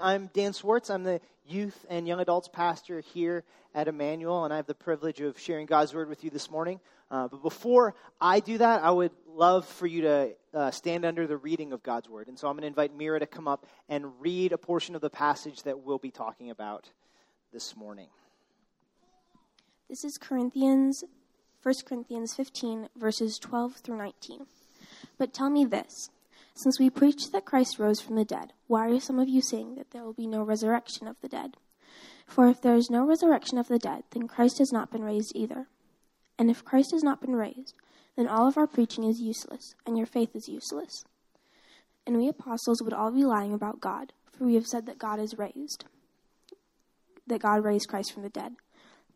I'm 0.00 0.30
Dan 0.32 0.52
Swartz. 0.52 0.90
I'm 0.90 1.02
the 1.02 1.20
youth 1.44 1.84
and 1.90 2.06
young 2.06 2.20
adults 2.20 2.46
pastor 2.46 3.00
here 3.00 3.42
at 3.74 3.88
Emmanuel, 3.88 4.44
and 4.44 4.54
I 4.54 4.56
have 4.56 4.66
the 4.66 4.74
privilege 4.74 5.20
of 5.20 5.40
sharing 5.40 5.66
God's 5.66 5.92
word 5.92 6.08
with 6.08 6.22
you 6.22 6.30
this 6.30 6.52
morning. 6.52 6.78
Uh, 7.10 7.26
but 7.26 7.42
before 7.42 7.96
I 8.20 8.38
do 8.38 8.58
that, 8.58 8.84
I 8.84 8.92
would 8.92 9.10
love 9.26 9.66
for 9.66 9.88
you 9.88 10.02
to 10.02 10.30
uh, 10.54 10.70
stand 10.70 11.04
under 11.04 11.26
the 11.26 11.36
reading 11.36 11.72
of 11.72 11.82
God's 11.82 12.08
word. 12.08 12.28
And 12.28 12.38
so 12.38 12.46
I'm 12.46 12.54
going 12.54 12.60
to 12.60 12.68
invite 12.68 12.96
Mira 12.96 13.18
to 13.18 13.26
come 13.26 13.48
up 13.48 13.66
and 13.88 14.12
read 14.20 14.52
a 14.52 14.58
portion 14.58 14.94
of 14.94 15.00
the 15.00 15.10
passage 15.10 15.64
that 15.64 15.80
we'll 15.80 15.98
be 15.98 16.12
talking 16.12 16.50
about 16.50 16.88
this 17.52 17.76
morning. 17.76 18.06
This 19.90 20.04
is 20.04 20.16
Corinthians, 20.16 21.02
1 21.60 21.74
Corinthians 21.84 22.34
15, 22.34 22.88
verses 22.96 23.36
12 23.40 23.74
through 23.74 23.98
19. 23.98 24.46
But 25.18 25.34
tell 25.34 25.50
me 25.50 25.64
this. 25.64 26.10
Since 26.58 26.80
we 26.80 26.90
preach 26.90 27.30
that 27.30 27.44
Christ 27.44 27.78
rose 27.78 28.00
from 28.00 28.16
the 28.16 28.24
dead, 28.24 28.52
why 28.66 28.88
are 28.90 28.98
some 28.98 29.20
of 29.20 29.28
you 29.28 29.40
saying 29.40 29.76
that 29.76 29.92
there 29.92 30.02
will 30.02 30.12
be 30.12 30.26
no 30.26 30.42
resurrection 30.42 31.06
of 31.06 31.14
the 31.20 31.28
dead? 31.28 31.56
For 32.26 32.48
if 32.48 32.60
there 32.60 32.74
is 32.74 32.90
no 32.90 33.06
resurrection 33.06 33.58
of 33.58 33.68
the 33.68 33.78
dead, 33.78 34.02
then 34.10 34.26
Christ 34.26 34.58
has 34.58 34.72
not 34.72 34.90
been 34.90 35.04
raised 35.04 35.30
either. 35.36 35.68
And 36.36 36.50
if 36.50 36.64
Christ 36.64 36.90
has 36.90 37.04
not 37.04 37.20
been 37.20 37.36
raised, 37.36 37.74
then 38.16 38.26
all 38.26 38.48
of 38.48 38.58
our 38.58 38.66
preaching 38.66 39.04
is 39.04 39.20
useless, 39.20 39.76
and 39.86 39.96
your 39.96 40.08
faith 40.08 40.34
is 40.34 40.48
useless. 40.48 41.04
And 42.04 42.16
we 42.16 42.26
apostles 42.26 42.82
would 42.82 42.92
all 42.92 43.12
be 43.12 43.24
lying 43.24 43.54
about 43.54 43.80
God, 43.80 44.12
for 44.32 44.42
we 44.42 44.56
have 44.56 44.66
said 44.66 44.84
that 44.86 44.98
God 44.98 45.20
is 45.20 45.38
raised, 45.38 45.84
that 47.28 47.42
God 47.42 47.62
raised 47.62 47.88
Christ 47.88 48.12
from 48.12 48.24
the 48.24 48.30
dead. 48.30 48.56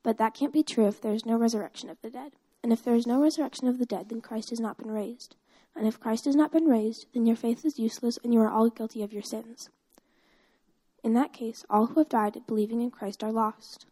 But 0.04 0.16
that 0.18 0.34
can't 0.34 0.52
be 0.52 0.62
true 0.62 0.86
if 0.86 1.00
there 1.00 1.12
is 1.12 1.26
no 1.26 1.36
resurrection 1.36 1.90
of 1.90 2.00
the 2.02 2.10
dead. 2.10 2.34
And 2.62 2.72
if 2.72 2.84
there 2.84 2.94
is 2.94 3.04
no 3.04 3.20
resurrection 3.20 3.66
of 3.66 3.80
the 3.80 3.86
dead, 3.86 4.10
then 4.10 4.20
Christ 4.20 4.50
has 4.50 4.60
not 4.60 4.78
been 4.78 4.92
raised. 4.92 5.34
And 5.74 5.86
if 5.86 5.98
Christ 5.98 6.26
has 6.26 6.36
not 6.36 6.52
been 6.52 6.66
raised, 6.66 7.06
then 7.14 7.26
your 7.26 7.36
faith 7.36 7.64
is 7.64 7.78
useless 7.78 8.18
and 8.22 8.32
you 8.32 8.40
are 8.40 8.50
all 8.50 8.68
guilty 8.68 9.02
of 9.02 9.12
your 9.12 9.22
sins. 9.22 9.70
In 11.02 11.14
that 11.14 11.32
case, 11.32 11.64
all 11.68 11.86
who 11.86 12.00
have 12.00 12.08
died 12.08 12.40
believing 12.46 12.80
in 12.80 12.90
Christ 12.90 13.24
are 13.24 13.32
lost. 13.32 13.86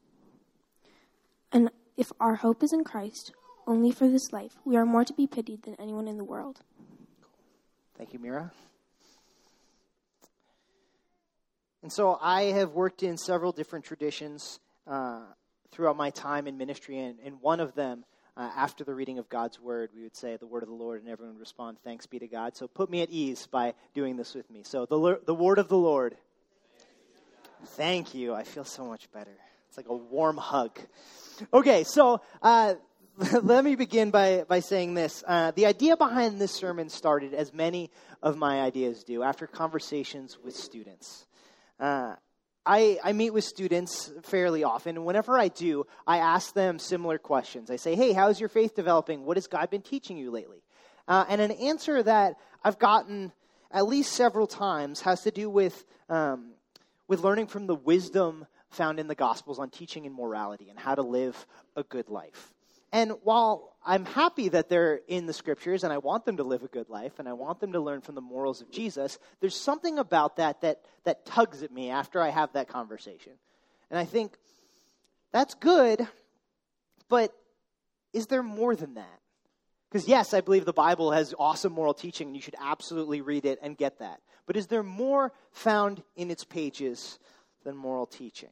And 1.52 1.70
if 1.96 2.12
our 2.20 2.36
hope 2.36 2.62
is 2.62 2.72
in 2.72 2.84
Christ, 2.84 3.32
only 3.66 3.90
for 3.90 4.08
this 4.08 4.32
life, 4.32 4.58
we 4.64 4.76
are 4.76 4.86
more 4.86 5.04
to 5.04 5.12
be 5.12 5.26
pitied 5.26 5.62
than 5.62 5.76
anyone 5.80 6.06
in 6.06 6.16
the 6.16 6.24
world. 6.24 6.60
Thank 7.96 8.12
you, 8.12 8.18
Mira. 8.18 8.52
And 11.82 11.92
so 11.92 12.18
I 12.20 12.44
have 12.44 12.72
worked 12.72 13.02
in 13.02 13.16
several 13.16 13.52
different 13.52 13.84
traditions 13.84 14.60
uh, 14.86 15.20
throughout 15.72 15.96
my 15.96 16.10
time 16.10 16.46
in 16.46 16.58
ministry, 16.58 16.98
and, 16.98 17.18
and 17.24 17.40
one 17.40 17.58
of 17.58 17.74
them 17.74 18.04
uh, 18.36 18.50
after 18.56 18.84
the 18.84 18.94
reading 18.94 19.18
of 19.18 19.28
God's 19.28 19.60
word, 19.60 19.90
we 19.94 20.02
would 20.02 20.16
say 20.16 20.36
the 20.36 20.46
word 20.46 20.62
of 20.62 20.68
the 20.68 20.74
Lord, 20.74 21.00
and 21.00 21.10
everyone 21.10 21.34
would 21.34 21.40
respond, 21.40 21.78
Thanks 21.84 22.06
be 22.06 22.18
to 22.18 22.28
God. 22.28 22.56
So 22.56 22.66
put 22.68 22.90
me 22.90 23.02
at 23.02 23.10
ease 23.10 23.46
by 23.50 23.74
doing 23.94 24.16
this 24.16 24.34
with 24.34 24.50
me. 24.50 24.62
So 24.64 24.86
the, 24.86 25.20
the 25.24 25.34
word 25.34 25.58
of 25.58 25.68
the 25.68 25.78
Lord. 25.78 26.16
Thank 27.64 28.14
you. 28.14 28.34
I 28.34 28.44
feel 28.44 28.64
so 28.64 28.86
much 28.86 29.10
better. 29.12 29.36
It's 29.68 29.76
like 29.76 29.88
a 29.88 29.96
warm 29.96 30.36
hug. 30.36 30.78
Okay, 31.52 31.84
so 31.84 32.20
uh, 32.42 32.74
let 33.42 33.64
me 33.64 33.74
begin 33.74 34.10
by, 34.10 34.44
by 34.48 34.60
saying 34.60 34.94
this. 34.94 35.22
Uh, 35.26 35.50
the 35.50 35.66
idea 35.66 35.96
behind 35.96 36.40
this 36.40 36.52
sermon 36.52 36.88
started, 36.88 37.34
as 37.34 37.52
many 37.52 37.90
of 38.22 38.36
my 38.36 38.62
ideas 38.62 39.04
do, 39.04 39.22
after 39.22 39.46
conversations 39.46 40.38
with 40.42 40.56
students. 40.56 41.26
Uh, 41.78 42.14
I, 42.66 42.98
I 43.02 43.12
meet 43.12 43.30
with 43.30 43.44
students 43.44 44.12
fairly 44.22 44.64
often, 44.64 44.96
and 44.96 45.06
whenever 45.06 45.38
I 45.38 45.48
do, 45.48 45.86
I 46.06 46.18
ask 46.18 46.52
them 46.54 46.78
similar 46.78 47.18
questions. 47.18 47.70
I 47.70 47.76
say, 47.76 47.94
Hey, 47.94 48.12
how's 48.12 48.38
your 48.38 48.48
faith 48.48 48.74
developing? 48.74 49.24
What 49.24 49.36
has 49.36 49.46
God 49.46 49.70
been 49.70 49.82
teaching 49.82 50.16
you 50.16 50.30
lately? 50.30 50.62
Uh, 51.08 51.24
and 51.28 51.40
an 51.40 51.52
answer 51.52 52.02
that 52.02 52.36
I've 52.62 52.78
gotten 52.78 53.32
at 53.70 53.86
least 53.86 54.12
several 54.12 54.46
times 54.46 55.00
has 55.00 55.22
to 55.22 55.30
do 55.30 55.48
with, 55.48 55.84
um, 56.08 56.50
with 57.08 57.20
learning 57.20 57.46
from 57.46 57.66
the 57.66 57.74
wisdom 57.74 58.46
found 58.70 59.00
in 59.00 59.08
the 59.08 59.14
Gospels 59.14 59.58
on 59.58 59.70
teaching 59.70 60.06
and 60.06 60.14
morality 60.14 60.68
and 60.70 60.78
how 60.78 60.94
to 60.94 61.02
live 61.02 61.46
a 61.76 61.82
good 61.82 62.08
life. 62.08 62.52
And 62.92 63.12
while 63.22 63.76
I'm 63.84 64.04
happy 64.04 64.48
that 64.48 64.68
they're 64.68 65.00
in 65.06 65.26
the 65.26 65.32
scriptures 65.32 65.84
and 65.84 65.92
I 65.92 65.98
want 65.98 66.24
them 66.24 66.38
to 66.38 66.42
live 66.42 66.62
a 66.62 66.68
good 66.68 66.88
life 66.88 67.18
and 67.18 67.28
I 67.28 67.32
want 67.32 67.60
them 67.60 67.72
to 67.72 67.80
learn 67.80 68.00
from 68.00 68.16
the 68.16 68.20
morals 68.20 68.60
of 68.60 68.70
Jesus, 68.70 69.18
there's 69.40 69.54
something 69.54 69.98
about 69.98 70.36
that 70.36 70.60
that, 70.62 70.82
that 71.04 71.24
tugs 71.24 71.62
at 71.62 71.72
me 71.72 71.90
after 71.90 72.20
I 72.20 72.30
have 72.30 72.52
that 72.54 72.68
conversation. 72.68 73.32
And 73.90 73.98
I 73.98 74.04
think 74.04 74.36
that's 75.32 75.54
good, 75.54 76.06
but 77.08 77.32
is 78.12 78.26
there 78.26 78.42
more 78.42 78.74
than 78.74 78.94
that? 78.94 79.20
Because, 79.90 80.06
yes, 80.06 80.34
I 80.34 80.40
believe 80.40 80.64
the 80.64 80.72
Bible 80.72 81.10
has 81.10 81.34
awesome 81.38 81.72
moral 81.72 81.94
teaching 81.94 82.28
and 82.28 82.36
you 82.36 82.42
should 82.42 82.54
absolutely 82.60 83.22
read 83.22 83.44
it 83.44 83.58
and 83.62 83.76
get 83.76 83.98
that. 83.98 84.20
But 84.46 84.56
is 84.56 84.66
there 84.66 84.82
more 84.82 85.32
found 85.52 86.02
in 86.16 86.30
its 86.30 86.44
pages 86.44 87.18
than 87.64 87.76
moral 87.76 88.06
teaching? 88.06 88.50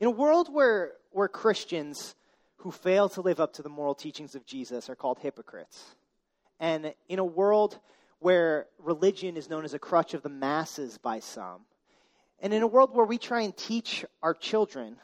In 0.00 0.06
a 0.06 0.10
world 0.10 0.52
where, 0.52 0.92
where 1.12 1.28
Christians 1.28 2.14
who 2.58 2.70
fail 2.70 3.08
to 3.10 3.20
live 3.20 3.40
up 3.40 3.54
to 3.54 3.62
the 3.62 3.68
moral 3.68 3.94
teachings 3.94 4.34
of 4.34 4.44
Jesus 4.44 4.88
are 4.88 4.96
called 4.96 5.18
hypocrites. 5.18 5.96
And 6.60 6.92
in 7.08 7.18
a 7.18 7.24
world 7.24 7.78
where 8.18 8.66
religion 8.78 9.36
is 9.36 9.48
known 9.48 9.64
as 9.64 9.74
a 9.74 9.78
crutch 9.78 10.14
of 10.14 10.22
the 10.22 10.28
masses 10.28 10.98
by 10.98 11.20
some, 11.20 11.62
and 12.40 12.52
in 12.52 12.62
a 12.62 12.66
world 12.66 12.94
where 12.94 13.06
we 13.06 13.18
try 13.18 13.42
and 13.42 13.56
teach 13.56 14.04
our 14.22 14.34
children, 14.34 14.96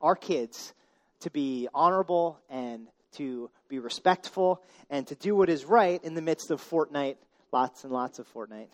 our 0.00 0.16
kids, 0.16 0.72
to 1.20 1.30
be 1.30 1.68
honorable 1.74 2.40
and 2.48 2.88
to 3.12 3.50
be 3.68 3.78
respectful 3.78 4.60
and 4.90 5.06
to 5.06 5.14
do 5.14 5.34
what 5.36 5.48
is 5.48 5.64
right 5.64 6.02
in 6.04 6.14
the 6.14 6.22
midst 6.22 6.50
of 6.50 6.60
Fortnite, 6.60 7.16
lots 7.52 7.84
and 7.84 7.92
lots 7.92 8.18
of 8.18 8.32
Fortnite 8.32 8.70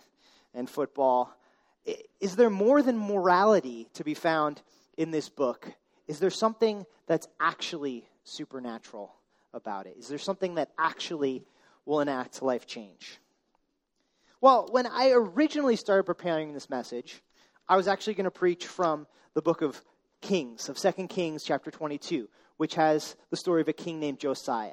and 0.55 0.69
football, 0.69 1.35
is 2.21 2.37
there 2.37 2.51
more 2.51 2.83
than 2.83 2.99
morality 2.99 3.89
to 3.95 4.05
be 4.05 4.15
found 4.15 4.61
in 4.97 5.11
this 5.11 5.29
book? 5.29 5.73
Is 6.09 6.19
there 6.19 6.31
something 6.31 6.85
that's 7.07 7.29
actually 7.39 8.09
supernatural 8.25 9.15
about 9.53 9.87
it? 9.87 9.97
Is 9.99 10.09
there 10.09 10.19
something 10.19 10.55
that 10.57 10.71
actually 10.79 11.45
will 11.85 12.01
enact 12.01 12.43
life 12.43 12.67
change? 12.67 13.19
Well, 14.41 14.69
when 14.71 14.87
I 14.87 15.11
originally 15.11 15.77
started 15.77 16.05
preparing 16.05 16.55
this 16.55 16.71
message, 16.71 17.23
I 17.69 17.77
was 17.77 17.89
actually 17.89 18.15
going 18.15 18.25
to 18.25 18.31
preach 18.31 18.67
from 18.67 19.07
the 19.35 19.43
book 19.43 19.63
of 19.63 19.83
Kings, 20.21 20.69
of 20.69 20.79
2 20.79 21.09
Kings 21.09 21.45
chapter 21.45 21.71
22, 21.71 22.29
which 22.57 22.75
has 22.75 23.17
the 23.31 23.37
story 23.37 23.61
of 23.61 23.69
a 23.69 23.73
king 23.73 24.01
named 24.01 24.19
Josiah. 24.19 24.73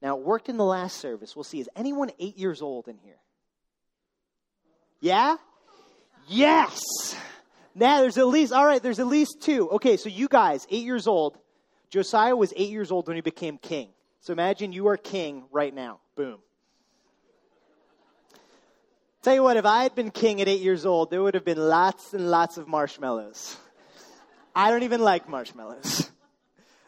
Now, 0.00 0.16
it 0.16 0.24
worked 0.24 0.48
in 0.48 0.56
the 0.56 0.64
last 0.64 0.98
service. 0.98 1.34
We'll 1.34 1.44
see. 1.44 1.60
Is 1.60 1.68
anyone 1.74 2.10
eight 2.18 2.36
years 2.36 2.62
old 2.62 2.88
in 2.88 2.98
here? 2.98 3.18
Yeah? 5.00 5.36
Yes! 6.28 6.80
Now, 7.74 8.00
there's 8.00 8.18
at 8.18 8.26
least, 8.26 8.52
all 8.52 8.66
right, 8.66 8.82
there's 8.82 8.98
at 8.98 9.06
least 9.06 9.38
two. 9.40 9.70
Okay, 9.70 9.96
so 9.96 10.08
you 10.08 10.28
guys, 10.28 10.66
eight 10.70 10.84
years 10.84 11.06
old, 11.06 11.38
Josiah 11.90 12.36
was 12.36 12.52
eight 12.56 12.70
years 12.70 12.90
old 12.90 13.06
when 13.06 13.16
he 13.16 13.22
became 13.22 13.58
king. 13.58 13.88
So 14.20 14.32
imagine 14.32 14.72
you 14.72 14.88
are 14.88 14.96
king 14.96 15.44
right 15.50 15.74
now. 15.74 16.00
Boom. 16.16 16.38
Tell 19.22 19.34
you 19.34 19.42
what, 19.42 19.56
if 19.56 19.64
I 19.64 19.82
had 19.82 19.94
been 19.94 20.10
king 20.10 20.40
at 20.40 20.48
eight 20.48 20.60
years 20.60 20.86
old, 20.86 21.10
there 21.10 21.22
would 21.22 21.34
have 21.34 21.44
been 21.44 21.58
lots 21.58 22.14
and 22.14 22.30
lots 22.30 22.56
of 22.56 22.68
marshmallows. 22.68 23.56
I 24.54 24.70
don't 24.70 24.82
even 24.82 25.00
like 25.00 25.28
marshmallows. 25.28 26.10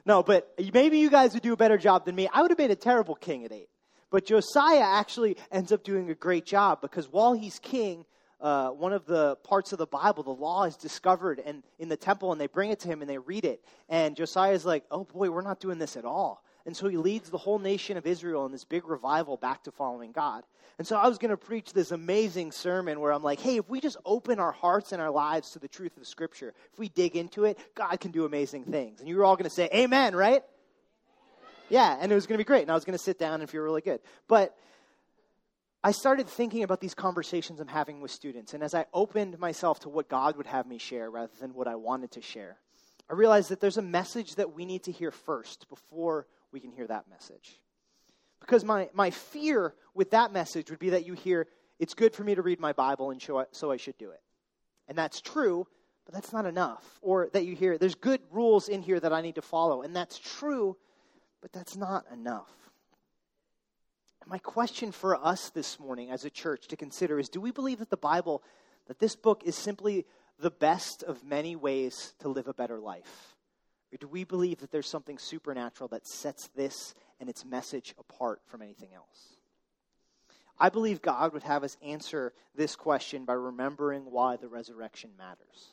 No, 0.07 0.23
but 0.23 0.53
maybe 0.73 0.99
you 0.99 1.11
guys 1.11 1.35
would 1.35 1.43
do 1.43 1.53
a 1.53 1.57
better 1.57 1.77
job 1.77 2.05
than 2.05 2.15
me. 2.15 2.29
I 2.33 2.43
would 2.43 2.51
have 2.51 2.59
been 2.59 2.71
a 2.71 2.77
terrible 2.77 3.15
king 3.15 3.45
at 3.45 3.53
eight. 3.53 3.69
But 4.11 4.27
Josiah 4.27 4.81
actually 4.81 5.37
ends 5.53 5.71
up 5.73 5.85
doing 5.85 6.11
a 6.11 6.15
great 6.15 6.45
job 6.47 6.81
because 6.81 7.07
while 7.07 7.33
he's 7.33 7.59
king, 7.59 8.05
uh, 8.41 8.71
one 8.71 8.93
of 8.93 9.07
the 9.07 9.37
parts 9.37 9.73
of 9.73 9.79
the 9.79 9.87
Bible, 9.87 10.23
the 10.23 10.31
law 10.31 10.65
is 10.65 10.77
discovered 10.77 11.43
and 11.45 11.63
in 11.79 11.89
the 11.89 11.97
temple, 11.97 12.33
and 12.33 12.41
they 12.41 12.47
bring 12.47 12.71
it 12.71 12.81
to 12.81 12.89
him 12.89 13.01
and 13.01 13.11
they 13.11 13.19
read 13.19 13.45
it. 13.45 13.65
And 13.89 14.17
Josiah 14.17 14.53
is 14.53 14.65
like, 14.65 14.85
"Oh 14.91 15.05
boy, 15.05 15.31
we're 15.31 15.43
not 15.43 15.61
doing 15.61 15.79
this 15.79 15.97
at 15.97 16.05
all." 16.05 16.43
And 16.67 16.77
so 16.77 16.89
he 16.89 16.97
leads 16.97 17.31
the 17.31 17.39
whole 17.39 17.59
nation 17.59 17.97
of 17.97 18.07
Israel 18.07 18.47
in 18.47 18.53
this 18.53 18.65
big 18.65 18.87
revival 18.87 19.37
back 19.37 19.65
to 19.65 19.73
following 19.73 20.13
God. 20.13 20.45
And 20.79 20.87
so 20.87 20.97
I 20.97 21.09
was 21.09 21.19
going 21.19 21.31
to 21.31 21.37
preach 21.37 21.73
this 21.73 21.91
amazing 21.91 22.53
sermon 22.53 23.01
where 23.01 23.13
I'm 23.13 23.23
like, 23.23 23.41
hey, 23.41 23.57
if 23.57 23.69
we 23.69 23.81
just 23.81 23.97
open 24.05 24.39
our 24.39 24.53
hearts 24.53 24.93
and 24.93 25.03
our 25.03 25.11
lives 25.11 25.51
to 25.51 25.59
the 25.59 25.69
truth 25.69 25.97
of 25.97 26.07
scripture, 26.07 26.55
if 26.73 26.79
we 26.79 26.89
dig 26.89 27.17
into 27.17 27.45
it, 27.45 27.59
God 27.75 27.99
can 28.01 28.11
do 28.11 28.25
amazing 28.25 28.65
things. 28.65 29.01
And 29.01 29.09
you 29.09 29.17
were 29.17 29.25
all 29.25 29.37
going 29.37 29.49
to 29.49 29.55
say, 29.55 29.69
amen, 29.75 30.15
right? 30.15 30.43
Yeah, 31.69 31.97
and 32.01 32.11
it 32.11 32.15
was 32.15 32.27
going 32.27 32.37
to 32.37 32.45
be 32.45 32.47
great. 32.47 32.63
And 32.63 32.71
I 32.71 32.75
was 32.75 32.85
going 32.85 32.97
to 32.97 33.03
sit 33.03 33.19
down 33.19 33.41
and 33.41 33.49
feel 33.49 33.63
really 33.63 33.83
good. 33.83 34.01
But 34.27 34.57
I 35.83 35.93
started 35.93 36.29
thinking 36.29 36.63
about 36.63 36.81
these 36.81 36.95
conversations 36.95 37.59
I'm 37.59 37.69
having 37.69 38.03
with 38.03 38.11
students, 38.11 38.53
and 38.53 38.63
as 38.63 38.75
I 38.75 38.85
opened 38.93 39.39
myself 39.39 39.81
to 39.81 39.89
what 39.89 40.11
God 40.11 40.37
would 40.37 40.47
have 40.47 40.67
me 40.67 40.77
share 40.77 41.11
rather 41.11 41.33
than 41.41 41.55
what 41.55 41.67
I 41.67 41.77
wanted 41.77 42.11
to 42.13 42.21
share, 42.21 42.59
I 43.09 43.15
realized 43.15 43.49
that 43.49 43.61
there's 43.61 43.79
a 43.79 43.83
message 43.83 44.35
that 44.35 44.53
we 44.53 44.67
need 44.67 44.85
to 44.85 44.93
hear 44.93 45.11
first 45.11 45.69
before 45.71 46.27
we 46.53 46.61
can 46.61 46.71
hear 46.71 46.87
that 46.87 47.09
message. 47.09 47.59
Because 48.41 48.63
my, 48.63 48.91
my 48.93 49.11
fear 49.11 49.75
with 49.95 50.11
that 50.11 50.35
message 50.35 50.69
would 50.69 50.79
be 50.79 50.91
that 50.91 51.07
you 51.07 51.15
hear, 51.15 51.47
it's 51.79 51.95
good 51.95 52.15
for 52.15 52.25
me 52.25 52.35
to 52.35 52.43
read 52.43 52.61
my 52.61 52.75
Bible, 52.75 53.11
and 53.11 53.21
show, 53.21 53.47
so 53.51 53.71
I 53.71 53.79
should 53.79 53.97
do 53.97 54.11
it. 54.11 54.21
And 54.87 54.99
that's 54.99 55.23
true, 55.23 55.67
but 56.05 56.15
that's 56.15 56.33
not 56.33 56.45
enough. 56.45 56.99
Or 57.01 57.31
that 57.33 57.47
you 57.47 57.57
hear, 57.57 57.79
there's 57.79 57.95
good 57.95 58.21
rules 58.31 58.69
in 58.69 58.83
here 58.83 59.01
that 59.01 59.15
I 59.15 59.23
need 59.23 59.37
to 59.37 59.43
follow, 59.43 59.81
and 59.81 59.97
that's 59.97 60.19
true, 60.19 60.77
but 61.41 61.53
that's 61.53 61.75
not 61.75 62.05
enough. 62.13 62.51
My 64.31 64.39
question 64.39 64.93
for 64.93 65.17
us 65.17 65.51
this 65.51 65.81
morning 65.81 66.13
as 66.13 66.25
a 66.25 66.31
church 66.31 66.69
to 66.69 66.77
consider 66.77 67.19
is 67.19 67.29
do 67.29 67.41
we 67.41 67.51
believe 67.51 67.81
that 67.81 67.91
the 67.91 67.97
Bible, 67.97 68.45
that 68.87 69.01
this 69.01 69.17
book 69.17 69.43
is 69.45 69.57
simply 69.57 70.07
the 70.39 70.53
best 70.53 71.03
of 71.03 71.25
many 71.25 71.57
ways 71.57 72.15
to 72.21 72.29
live 72.29 72.47
a 72.47 72.55
better 72.55 72.79
life? 72.79 73.35
Or 73.93 73.97
do 73.97 74.07
we 74.07 74.23
believe 74.23 74.61
that 74.61 74.71
there's 74.71 74.89
something 74.89 75.19
supernatural 75.19 75.89
that 75.89 76.07
sets 76.07 76.47
this 76.55 76.95
and 77.19 77.29
its 77.29 77.45
message 77.45 77.93
apart 77.99 78.41
from 78.47 78.63
anything 78.63 78.91
else? 78.95 79.35
I 80.61 80.69
believe 80.69 81.03
God 81.03 81.33
would 81.33 81.43
have 81.43 81.65
us 81.65 81.77
answer 81.83 82.33
this 82.55 82.77
question 82.77 83.25
by 83.25 83.33
remembering 83.33 84.03
why 84.13 84.37
the 84.37 84.47
resurrection 84.47 85.11
matters. 85.19 85.71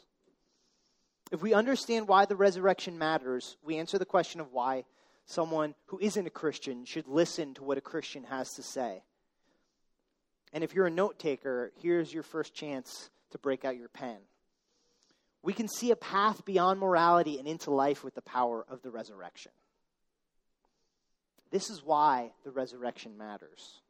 If 1.31 1.43
we 1.43 1.53
understand 1.53 2.07
why 2.07 2.25
the 2.25 2.35
resurrection 2.35 2.97
matters, 2.97 3.55
we 3.63 3.77
answer 3.77 3.99
the 3.99 4.05
question 4.05 4.41
of 4.41 4.51
why 4.51 4.85
someone 5.27 5.75
who 5.87 5.99
isn't 5.99 6.25
a 6.25 6.31
Christian 6.31 6.85
should 6.85 7.07
listen 7.07 7.53
to 7.55 7.63
what 7.63 7.77
a 7.77 7.81
Christian 7.81 8.23
has 8.23 8.53
to 8.53 8.63
say. 8.63 9.03
And 10.53 10.63
if 10.63 10.73
you're 10.73 10.87
a 10.87 10.91
note 10.91 11.19
taker, 11.19 11.71
here's 11.81 12.13
your 12.13 12.23
first 12.23 12.55
chance 12.55 13.09
to 13.31 13.37
break 13.37 13.65
out 13.65 13.77
your 13.77 13.89
pen. 13.89 14.17
We 15.43 15.53
can 15.53 15.67
see 15.67 15.91
a 15.91 15.95
path 15.95 16.45
beyond 16.45 16.79
morality 16.79 17.37
and 17.37 17.47
into 17.47 17.71
life 17.71 18.03
with 18.03 18.15
the 18.15 18.21
power 18.21 18.65
of 18.67 18.81
the 18.81 18.89
resurrection. 18.89 19.51
This 21.51 21.69
is 21.69 21.83
why 21.83 22.31
the 22.43 22.51
resurrection 22.51 23.17
matters. 23.17 23.81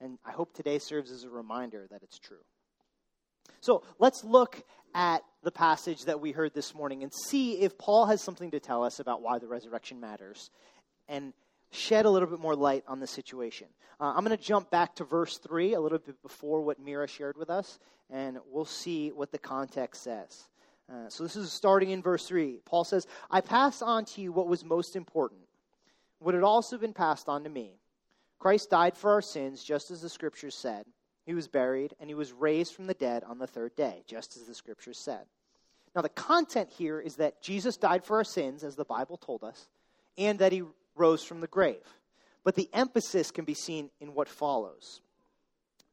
And 0.00 0.18
I 0.24 0.32
hope 0.32 0.52
today 0.52 0.78
serves 0.78 1.10
as 1.10 1.24
a 1.24 1.30
reminder 1.30 1.86
that 1.90 2.02
it's 2.02 2.18
true. 2.18 2.44
So 3.60 3.82
let's 3.98 4.24
look 4.24 4.62
at 4.94 5.22
the 5.42 5.50
passage 5.50 6.04
that 6.04 6.20
we 6.20 6.32
heard 6.32 6.54
this 6.54 6.74
morning 6.74 7.02
and 7.02 7.12
see 7.12 7.60
if 7.60 7.78
Paul 7.78 8.06
has 8.06 8.22
something 8.22 8.50
to 8.50 8.60
tell 8.60 8.84
us 8.84 9.00
about 9.00 9.22
why 9.22 9.38
the 9.38 9.48
resurrection 9.48 10.00
matters 10.00 10.50
and 11.08 11.32
shed 11.70 12.04
a 12.04 12.10
little 12.10 12.28
bit 12.28 12.40
more 12.40 12.54
light 12.54 12.84
on 12.86 13.00
the 13.00 13.06
situation. 13.06 13.66
Uh, 14.00 14.12
I'm 14.14 14.24
going 14.24 14.36
to 14.36 14.42
jump 14.42 14.70
back 14.70 14.94
to 14.96 15.04
verse 15.04 15.38
3, 15.38 15.74
a 15.74 15.80
little 15.80 15.98
bit 15.98 16.20
before 16.22 16.62
what 16.62 16.78
Mira 16.78 17.08
shared 17.08 17.36
with 17.36 17.50
us, 17.50 17.78
and 18.10 18.38
we'll 18.50 18.64
see 18.64 19.10
what 19.10 19.32
the 19.32 19.38
context 19.38 20.02
says. 20.02 20.48
Uh, 20.92 21.08
so 21.08 21.22
this 21.22 21.36
is 21.36 21.50
starting 21.52 21.90
in 21.90 22.02
verse 22.02 22.26
3. 22.26 22.60
Paul 22.64 22.84
says, 22.84 23.06
I 23.30 23.40
pass 23.40 23.80
on 23.80 24.04
to 24.06 24.20
you 24.20 24.32
what 24.32 24.48
was 24.48 24.64
most 24.64 24.96
important, 24.96 25.40
what 26.18 26.34
had 26.34 26.44
also 26.44 26.76
been 26.76 26.92
passed 26.92 27.28
on 27.28 27.44
to 27.44 27.50
me 27.50 27.78
Christ 28.42 28.70
died 28.70 28.96
for 28.96 29.12
our 29.12 29.22
sins, 29.22 29.62
just 29.62 29.92
as 29.92 30.02
the 30.02 30.08
Scriptures 30.08 30.56
said. 30.56 30.84
He 31.24 31.34
was 31.34 31.48
buried, 31.48 31.94
and 32.00 32.10
he 32.10 32.14
was 32.14 32.32
raised 32.32 32.74
from 32.74 32.86
the 32.86 32.94
dead 32.94 33.22
on 33.24 33.38
the 33.38 33.46
third 33.46 33.76
day, 33.76 34.02
just 34.06 34.36
as 34.36 34.44
the 34.44 34.54
Scriptures 34.54 35.02
said. 35.04 35.26
Now, 35.94 36.02
the 36.02 36.08
content 36.08 36.70
here 36.70 36.98
is 36.98 37.16
that 37.16 37.42
Jesus 37.42 37.76
died 37.76 38.04
for 38.04 38.16
our 38.16 38.24
sins, 38.24 38.64
as 38.64 38.76
the 38.76 38.84
Bible 38.84 39.18
told 39.18 39.44
us, 39.44 39.68
and 40.16 40.38
that 40.38 40.52
he 40.52 40.62
rose 40.96 41.22
from 41.22 41.40
the 41.40 41.46
grave. 41.46 41.86
But 42.44 42.54
the 42.54 42.68
emphasis 42.72 43.30
can 43.30 43.44
be 43.44 43.54
seen 43.54 43.90
in 44.00 44.14
what 44.14 44.28
follows. 44.28 45.00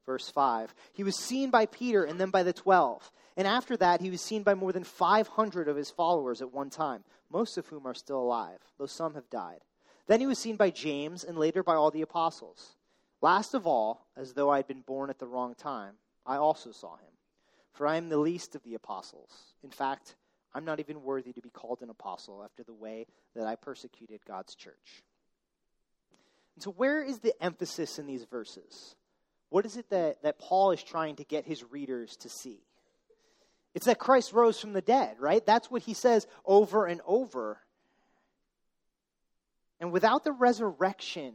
Verse 0.05 0.29
5 0.29 0.73
He 0.93 1.03
was 1.03 1.19
seen 1.19 1.51
by 1.51 1.67
Peter 1.67 2.03
and 2.03 2.19
then 2.19 2.31
by 2.31 2.43
the 2.43 2.53
twelve. 2.53 3.11
And 3.37 3.47
after 3.47 3.77
that, 3.77 4.01
he 4.01 4.09
was 4.09 4.21
seen 4.21 4.43
by 4.43 4.53
more 4.53 4.73
than 4.73 4.83
500 4.83 5.69
of 5.69 5.77
his 5.77 5.91
followers 5.91 6.41
at 6.41 6.51
one 6.51 6.69
time, 6.69 7.03
most 7.31 7.57
of 7.57 7.67
whom 7.67 7.85
are 7.85 7.93
still 7.93 8.19
alive, 8.19 8.59
though 8.77 8.85
some 8.85 9.13
have 9.13 9.29
died. 9.29 9.59
Then 10.07 10.19
he 10.19 10.27
was 10.27 10.39
seen 10.39 10.55
by 10.55 10.71
James 10.71 11.23
and 11.23 11.37
later 11.37 11.63
by 11.63 11.75
all 11.75 11.91
the 11.91 12.01
apostles. 12.01 12.75
Last 13.21 13.53
of 13.53 13.67
all, 13.67 14.07
as 14.15 14.33
though 14.33 14.49
I 14.49 14.57
had 14.57 14.67
been 14.67 14.81
born 14.81 15.09
at 15.09 15.19
the 15.19 15.27
wrong 15.27 15.55
time, 15.55 15.95
I 16.25 16.37
also 16.37 16.71
saw 16.71 16.95
him. 16.95 17.11
For 17.73 17.85
I 17.87 17.97
am 17.97 18.09
the 18.09 18.17
least 18.17 18.55
of 18.55 18.63
the 18.63 18.75
apostles. 18.75 19.31
In 19.63 19.69
fact, 19.69 20.15
I'm 20.53 20.65
not 20.65 20.79
even 20.79 21.03
worthy 21.03 21.33
to 21.33 21.41
be 21.41 21.49
called 21.49 21.81
an 21.81 21.89
apostle 21.89 22.43
after 22.43 22.63
the 22.63 22.73
way 22.73 23.07
that 23.35 23.45
I 23.45 23.55
persecuted 23.55 24.25
God's 24.25 24.55
church. 24.55 25.03
And 26.55 26.63
so, 26.63 26.71
where 26.71 27.03
is 27.03 27.19
the 27.19 27.33
emphasis 27.41 27.99
in 27.99 28.07
these 28.07 28.25
verses? 28.25 28.95
What 29.49 29.65
is 29.65 29.77
it 29.77 29.89
that, 29.89 30.21
that 30.23 30.39
Paul 30.39 30.71
is 30.71 30.83
trying 30.83 31.17
to 31.17 31.23
get 31.23 31.45
his 31.45 31.63
readers 31.63 32.17
to 32.17 32.29
see? 32.29 32.61
It's 33.75 33.85
that 33.85 33.99
Christ 33.99 34.33
rose 34.33 34.59
from 34.59 34.73
the 34.73 34.81
dead, 34.81 35.17
right? 35.19 35.45
That's 35.45 35.69
what 35.69 35.83
he 35.83 35.93
says 35.93 36.27
over 36.45 36.85
and 36.85 37.01
over 37.05 37.59
and 39.79 39.91
without 39.91 40.23
the 40.23 40.31
resurrection 40.31 41.33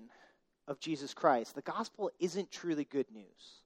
of 0.66 0.80
Jesus 0.80 1.14
Christ, 1.14 1.54
the 1.54 1.62
gospel 1.62 2.10
isn't 2.18 2.50
truly 2.50 2.84
good 2.84 3.10
news. 3.12 3.62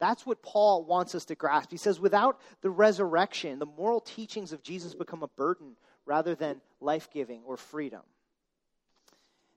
That's 0.00 0.24
what 0.24 0.42
Paul 0.42 0.84
wants 0.84 1.14
us 1.14 1.24
to 1.26 1.34
grasp. 1.34 1.70
He 1.70 1.76
says, 1.76 1.98
without 1.98 2.40
the 2.60 2.70
resurrection, 2.70 3.58
the 3.58 3.66
moral 3.66 4.00
teachings 4.00 4.52
of 4.52 4.62
Jesus 4.62 4.94
become 4.94 5.22
a 5.22 5.28
burden 5.28 5.76
rather 6.06 6.34
than 6.34 6.60
life 6.80 7.08
giving 7.12 7.42
or 7.44 7.56
freedom. 7.56 8.02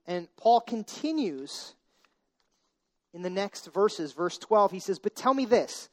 And 0.06 0.26
Paul 0.36 0.60
continues 0.60 1.74
in 3.14 3.22
the 3.22 3.30
next 3.30 3.72
verses, 3.72 4.12
verse 4.12 4.36
12. 4.38 4.72
He 4.72 4.80
says, 4.80 4.98
But 4.98 5.14
tell 5.14 5.34
me 5.34 5.44
this 5.44 5.88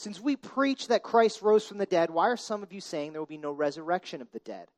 since 0.00 0.18
we 0.18 0.34
preach 0.34 0.88
that 0.88 1.02
Christ 1.02 1.42
rose 1.42 1.66
from 1.66 1.76
the 1.76 1.84
dead, 1.84 2.10
why 2.10 2.30
are 2.30 2.36
some 2.38 2.62
of 2.62 2.72
you 2.72 2.80
saying 2.80 3.12
there 3.12 3.20
will 3.20 3.26
be 3.26 3.36
no 3.36 3.52
resurrection 3.52 4.22
of 4.22 4.32
the 4.32 4.38
dead? 4.38 4.68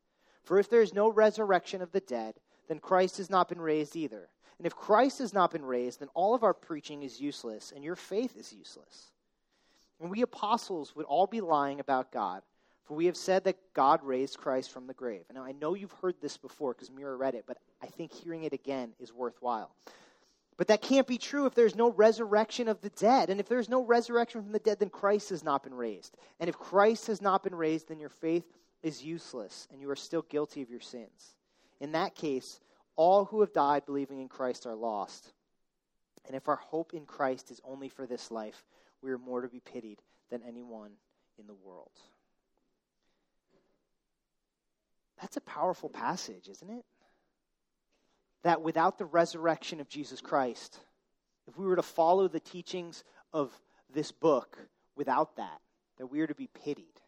For 0.43 0.59
if 0.59 0.69
there 0.69 0.83
is 0.83 0.93
no 0.93 1.09
resurrection 1.09 1.81
of 1.81 1.93
the 1.93 2.00
dead, 2.00 2.35
then 2.67 2.81
Christ 2.81 3.19
has 3.19 3.31
not 3.31 3.49
been 3.49 3.61
raised 3.61 3.95
either. 3.95 4.29
And 4.62 4.67
if 4.69 4.76
Christ 4.76 5.19
has 5.19 5.35
not 5.35 5.50
been 5.50 5.64
raised, 5.64 5.99
then 5.99 6.09
all 6.14 6.37
of 6.37 6.44
our 6.44 6.55
preaching 6.55 7.03
is 7.03 7.20
useless, 7.20 7.73
and 7.75 7.82
your 7.82 7.97
faith 7.97 8.37
is 8.37 8.53
useless. 8.53 9.11
And 10.00 10.09
we 10.09 10.23
apostles 10.23 10.94
would 10.94 11.06
all 11.06 11.26
be 11.26 11.41
lying 11.41 11.81
about 11.81 12.12
God, 12.12 12.43
for 12.85 12.94
we 12.94 13.06
have 13.06 13.17
said 13.17 13.43
that 13.43 13.59
God 13.75 13.99
raised 14.05 14.38
Christ 14.38 14.70
from 14.70 14.87
the 14.87 14.94
grave. 14.94 15.25
And 15.29 15.35
now 15.35 15.43
I 15.43 15.50
know 15.50 15.75
you've 15.75 15.97
heard 16.00 16.14
this 16.23 16.37
before 16.37 16.75
because 16.75 16.93
Mira 16.93 17.17
read 17.17 17.35
it, 17.35 17.43
but 17.44 17.59
I 17.82 17.87
think 17.87 18.12
hearing 18.12 18.44
it 18.44 18.53
again 18.53 18.93
is 19.00 19.12
worthwhile. 19.12 19.75
But 20.56 20.69
that 20.69 20.81
can't 20.81 21.09
be 21.09 21.19
true 21.19 21.47
if 21.47 21.56
there's 21.56 21.75
no 21.75 21.91
resurrection 21.91 22.69
of 22.69 22.81
the 22.82 22.91
dead. 22.91 23.31
And 23.31 23.41
if 23.41 23.49
there's 23.49 23.69
no 23.69 23.85
resurrection 23.85 24.44
from 24.44 24.53
the 24.53 24.61
dead, 24.61 24.79
then 24.79 24.91
Christ 24.91 25.31
has 25.31 25.43
not 25.43 25.64
been 25.64 25.75
raised. 25.75 26.17
And 26.38 26.49
if 26.49 26.56
Christ 26.56 27.09
has 27.09 27.20
not 27.20 27.43
been 27.43 27.56
raised, 27.56 27.88
then 27.88 27.99
your 27.99 28.11
faith 28.11 28.44
is 28.85 29.03
useless, 29.03 29.67
and 29.73 29.81
you 29.81 29.91
are 29.91 29.97
still 29.97 30.23
guilty 30.23 30.62
of 30.62 30.70
your 30.70 30.79
sins. 30.79 31.35
In 31.81 31.91
that 31.93 32.14
case, 32.14 32.61
all 32.97 33.25
who 33.25 33.41
have 33.41 33.53
died 33.53 33.87
believing 33.87 34.21
in 34.21 34.29
Christ 34.29 34.67
are 34.67 34.75
lost. 34.75 35.33
And 36.27 36.37
if 36.37 36.49
our 36.49 36.56
hope 36.56 36.94
in 36.94 37.05
Christ 37.05 37.50
is 37.50 37.61
only 37.65 37.89
for 37.89 38.06
this 38.06 38.31
life, 38.31 38.65
we 39.03 39.11
are 39.11 39.19
more 39.19 39.41
to 39.41 39.49
be 39.49 39.61
pitied 39.61 40.00
than 40.31 40.43
anyone 40.47 40.93
in 41.39 41.47
the 41.47 41.55
world. 41.55 41.91
That's 45.21 45.37
a 45.37 45.43
powerful 45.43 45.89
passage, 45.89 46.49
isn't 46.49 46.71
it? 46.71 46.85
That 48.43 48.62
without 48.62 48.99
the 48.99 49.05
resurrection 49.05 49.81
of 49.81 49.88
Jesus 49.88 50.21
Christ, 50.21 50.79
if 51.47 51.56
we 51.56 51.67
were 51.67 51.77
to 51.77 51.83
follow 51.83 52.29
the 52.29 52.41
teachings 52.41 53.05
of 53.33 53.53
this 53.93 54.11
book 54.11 54.59
without 54.97 55.37
that, 55.37 55.61
that 55.99 56.06
we 56.06 56.21
are 56.21 56.27
to 56.27 56.35
be 56.35 56.49
pitied. 56.65 57.00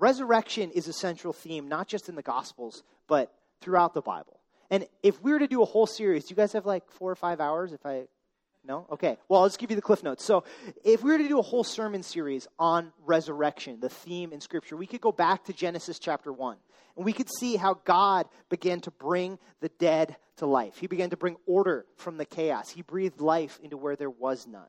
Resurrection 0.00 0.70
is 0.70 0.88
a 0.88 0.92
central 0.92 1.32
theme, 1.32 1.68
not 1.68 1.86
just 1.86 2.08
in 2.08 2.14
the 2.14 2.22
Gospels, 2.22 2.82
but 3.06 3.32
throughout 3.60 3.94
the 3.94 4.00
Bible. 4.00 4.40
And 4.70 4.86
if 5.02 5.22
we 5.22 5.32
were 5.32 5.38
to 5.38 5.46
do 5.46 5.62
a 5.62 5.66
whole 5.66 5.86
series, 5.86 6.24
do 6.24 6.32
you 6.32 6.36
guys 6.36 6.52
have 6.54 6.64
like 6.64 6.90
four 6.90 7.10
or 7.10 7.16
five 7.16 7.40
hours? 7.40 7.72
If 7.72 7.84
I 7.84 8.06
no? 8.64 8.86
Okay. 8.90 9.16
Well, 9.28 9.40
I'll 9.40 9.48
just 9.48 9.58
give 9.58 9.70
you 9.70 9.76
the 9.76 9.82
cliff 9.82 10.02
notes. 10.02 10.24
So, 10.24 10.44
if 10.84 11.02
we 11.02 11.10
were 11.10 11.18
to 11.18 11.28
do 11.28 11.38
a 11.38 11.42
whole 11.42 11.64
sermon 11.64 12.02
series 12.02 12.46
on 12.58 12.92
resurrection, 13.06 13.80
the 13.80 13.88
theme 13.88 14.32
in 14.32 14.40
Scripture, 14.40 14.76
we 14.76 14.86
could 14.86 15.00
go 15.00 15.12
back 15.12 15.44
to 15.44 15.52
Genesis 15.52 15.98
chapter 15.98 16.32
1. 16.32 16.56
And 16.96 17.04
we 17.04 17.12
could 17.14 17.28
see 17.38 17.56
how 17.56 17.74
God 17.84 18.26
began 18.50 18.80
to 18.80 18.90
bring 18.90 19.38
the 19.60 19.70
dead 19.78 20.16
to 20.36 20.46
life. 20.46 20.76
He 20.78 20.86
began 20.86 21.10
to 21.10 21.16
bring 21.16 21.36
order 21.46 21.86
from 21.96 22.18
the 22.18 22.26
chaos. 22.26 22.68
He 22.68 22.82
breathed 22.82 23.20
life 23.20 23.58
into 23.62 23.78
where 23.78 23.96
there 23.96 24.10
was 24.10 24.46
none. 24.46 24.68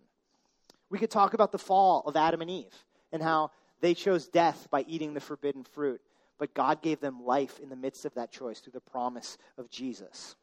We 0.90 1.00
could 1.00 1.12
talk 1.12 1.34
about 1.34 1.52
the 1.52 1.58
fall 1.58 2.04
of 2.06 2.16
Adam 2.16 2.42
and 2.42 2.50
Eve 2.50 2.86
and 3.12 3.22
how 3.22 3.52
they 3.82 3.94
chose 3.94 4.28
death 4.28 4.68
by 4.70 4.86
eating 4.88 5.14
the 5.14 5.20
forbidden 5.20 5.64
fruit, 5.64 6.02
but 6.38 6.54
God 6.54 6.82
gave 6.82 7.00
them 7.00 7.26
life 7.26 7.60
in 7.60 7.70
the 7.70 7.76
midst 7.76 8.06
of 8.06 8.14
that 8.14 8.32
choice 8.32 8.60
through 8.60 8.74
the 8.74 8.80
promise 8.80 9.38
of 9.58 9.70
Jesus. 9.70 10.36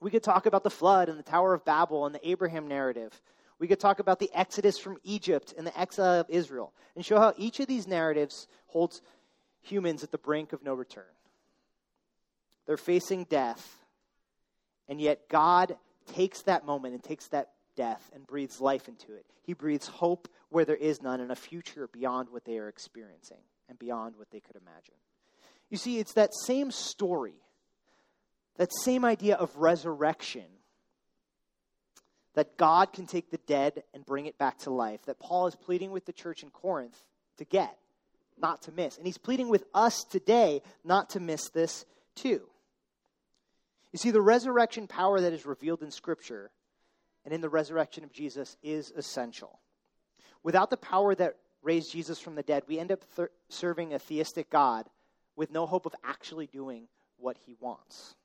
We 0.00 0.10
could 0.10 0.22
talk 0.22 0.46
about 0.46 0.64
the 0.64 0.70
flood 0.70 1.08
and 1.08 1.18
the 1.18 1.22
Tower 1.22 1.54
of 1.54 1.64
Babel 1.64 2.06
and 2.06 2.14
the 2.14 2.28
Abraham 2.28 2.66
narrative. 2.66 3.20
We 3.58 3.68
could 3.68 3.78
talk 3.78 4.00
about 4.00 4.18
the 4.18 4.30
exodus 4.34 4.78
from 4.78 4.98
Egypt 5.04 5.54
and 5.56 5.64
the 5.66 5.78
exile 5.78 6.20
of 6.20 6.26
Israel 6.28 6.72
and 6.96 7.04
show 7.04 7.18
how 7.18 7.34
each 7.36 7.60
of 7.60 7.68
these 7.68 7.86
narratives 7.86 8.48
holds 8.66 9.02
humans 9.60 10.02
at 10.02 10.10
the 10.10 10.18
brink 10.18 10.52
of 10.52 10.64
no 10.64 10.74
return. 10.74 11.04
They're 12.66 12.76
facing 12.76 13.24
death, 13.24 13.84
and 14.88 15.00
yet 15.00 15.28
God 15.28 15.76
takes 16.12 16.42
that 16.42 16.66
moment 16.66 16.94
and 16.94 17.02
takes 17.02 17.28
that 17.28 17.50
death 17.76 18.10
and 18.14 18.26
breathes 18.26 18.60
life 18.60 18.88
into 18.88 19.14
it. 19.14 19.26
He 19.42 19.52
breathes 19.54 19.86
hope 19.86 20.28
where 20.50 20.64
there 20.64 20.76
is 20.76 21.02
none 21.02 21.20
and 21.20 21.32
a 21.32 21.36
future 21.36 21.88
beyond 21.88 22.30
what 22.30 22.44
they 22.44 22.58
are 22.58 22.68
experiencing 22.68 23.40
and 23.68 23.78
beyond 23.78 24.16
what 24.16 24.30
they 24.30 24.40
could 24.40 24.56
imagine. 24.56 24.94
You 25.70 25.78
see, 25.78 25.98
it's 25.98 26.14
that 26.14 26.34
same 26.46 26.70
story, 26.70 27.34
that 28.56 28.70
same 28.82 29.04
idea 29.04 29.36
of 29.36 29.56
resurrection, 29.56 30.44
that 32.34 32.56
God 32.56 32.92
can 32.92 33.06
take 33.06 33.30
the 33.30 33.40
dead 33.46 33.82
and 33.92 34.04
bring 34.04 34.26
it 34.26 34.38
back 34.38 34.58
to 34.60 34.70
life, 34.70 35.04
that 35.06 35.18
Paul 35.18 35.46
is 35.46 35.54
pleading 35.54 35.90
with 35.90 36.06
the 36.06 36.12
church 36.12 36.42
in 36.42 36.50
Corinth 36.50 36.98
to 37.38 37.44
get, 37.44 37.76
not 38.40 38.62
to 38.62 38.72
miss. 38.72 38.96
And 38.96 39.06
he's 39.06 39.18
pleading 39.18 39.48
with 39.48 39.64
us 39.74 40.04
today 40.04 40.62
not 40.84 41.10
to 41.10 41.20
miss 41.20 41.48
this 41.50 41.84
too. 42.14 42.42
You 43.92 43.98
see, 43.98 44.10
the 44.10 44.22
resurrection 44.22 44.86
power 44.86 45.20
that 45.20 45.34
is 45.34 45.44
revealed 45.44 45.82
in 45.82 45.90
Scripture 45.90 46.50
and 47.24 47.32
in 47.32 47.40
the 47.40 47.48
resurrection 47.48 48.04
of 48.04 48.12
Jesus 48.12 48.56
is 48.62 48.92
essential. 48.96 49.60
Without 50.42 50.70
the 50.70 50.76
power 50.76 51.14
that 51.14 51.36
raised 51.62 51.92
Jesus 51.92 52.18
from 52.18 52.34
the 52.34 52.42
dead, 52.42 52.64
we 52.66 52.78
end 52.78 52.92
up 52.92 53.04
th- 53.14 53.28
serving 53.48 53.94
a 53.94 53.98
theistic 53.98 54.50
God 54.50 54.88
with 55.36 55.50
no 55.50 55.66
hope 55.66 55.86
of 55.86 55.94
actually 56.04 56.46
doing 56.46 56.88
what 57.16 57.36
he 57.46 57.56
wants. 57.60 58.16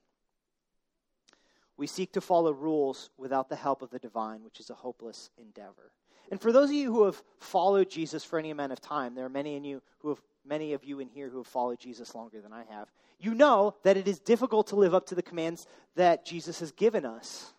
We 1.78 1.86
seek 1.86 2.14
to 2.14 2.22
follow 2.22 2.52
rules 2.52 3.12
without 3.18 3.50
the 3.50 3.56
help 3.56 3.84
of 3.84 3.92
the 3.92 4.00
divine, 4.00 4.44
which 4.44 4.60
is 4.60 4.72
a 4.72 4.74
hopeless 4.74 5.30
endeavor. 5.38 5.92
And 6.32 6.42
for 6.42 6.52
those 6.52 6.70
of 6.70 6.76
you 6.76 6.92
who 6.92 7.06
have 7.06 7.22
followed 7.40 7.90
Jesus 7.90 8.24
for 8.24 8.40
any 8.40 8.50
amount 8.50 8.72
of 8.72 8.82
time, 8.82 9.14
there 9.14 9.26
are 9.26 9.30
many 9.30 9.56
in 9.56 9.64
you 9.64 9.82
who 10.00 10.10
have 10.10 10.22
many 10.44 10.74
of 10.74 10.84
you 10.84 11.00
in 11.00 11.08
here 11.08 11.30
who 11.30 11.38
have 11.38 11.48
followed 11.48 11.80
Jesus 11.80 12.16
longer 12.16 12.42
than 12.42 12.54
I 12.54 12.64
have. 12.70 12.92
You 13.20 13.34
know 13.34 13.76
that 13.84 13.98
it 13.98 14.08
is 14.08 14.20
difficult 14.20 14.68
to 14.68 14.76
live 14.76 14.94
up 14.94 15.06
to 15.08 15.16
the 15.16 15.22
commands 15.22 15.68
that 15.96 16.26
Jesus 16.26 16.60
has 16.60 16.72
given 16.72 17.06
us. 17.06 17.54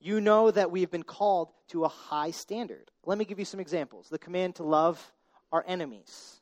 You 0.00 0.20
know 0.20 0.50
that 0.50 0.70
we 0.70 0.80
have 0.80 0.90
been 0.90 1.02
called 1.02 1.50
to 1.68 1.84
a 1.84 1.88
high 1.88 2.30
standard. 2.30 2.90
Let 3.04 3.18
me 3.18 3.26
give 3.26 3.38
you 3.38 3.44
some 3.44 3.60
examples. 3.60 4.08
The 4.08 4.18
command 4.18 4.56
to 4.56 4.62
love 4.62 5.12
our 5.52 5.64
enemies, 5.66 6.40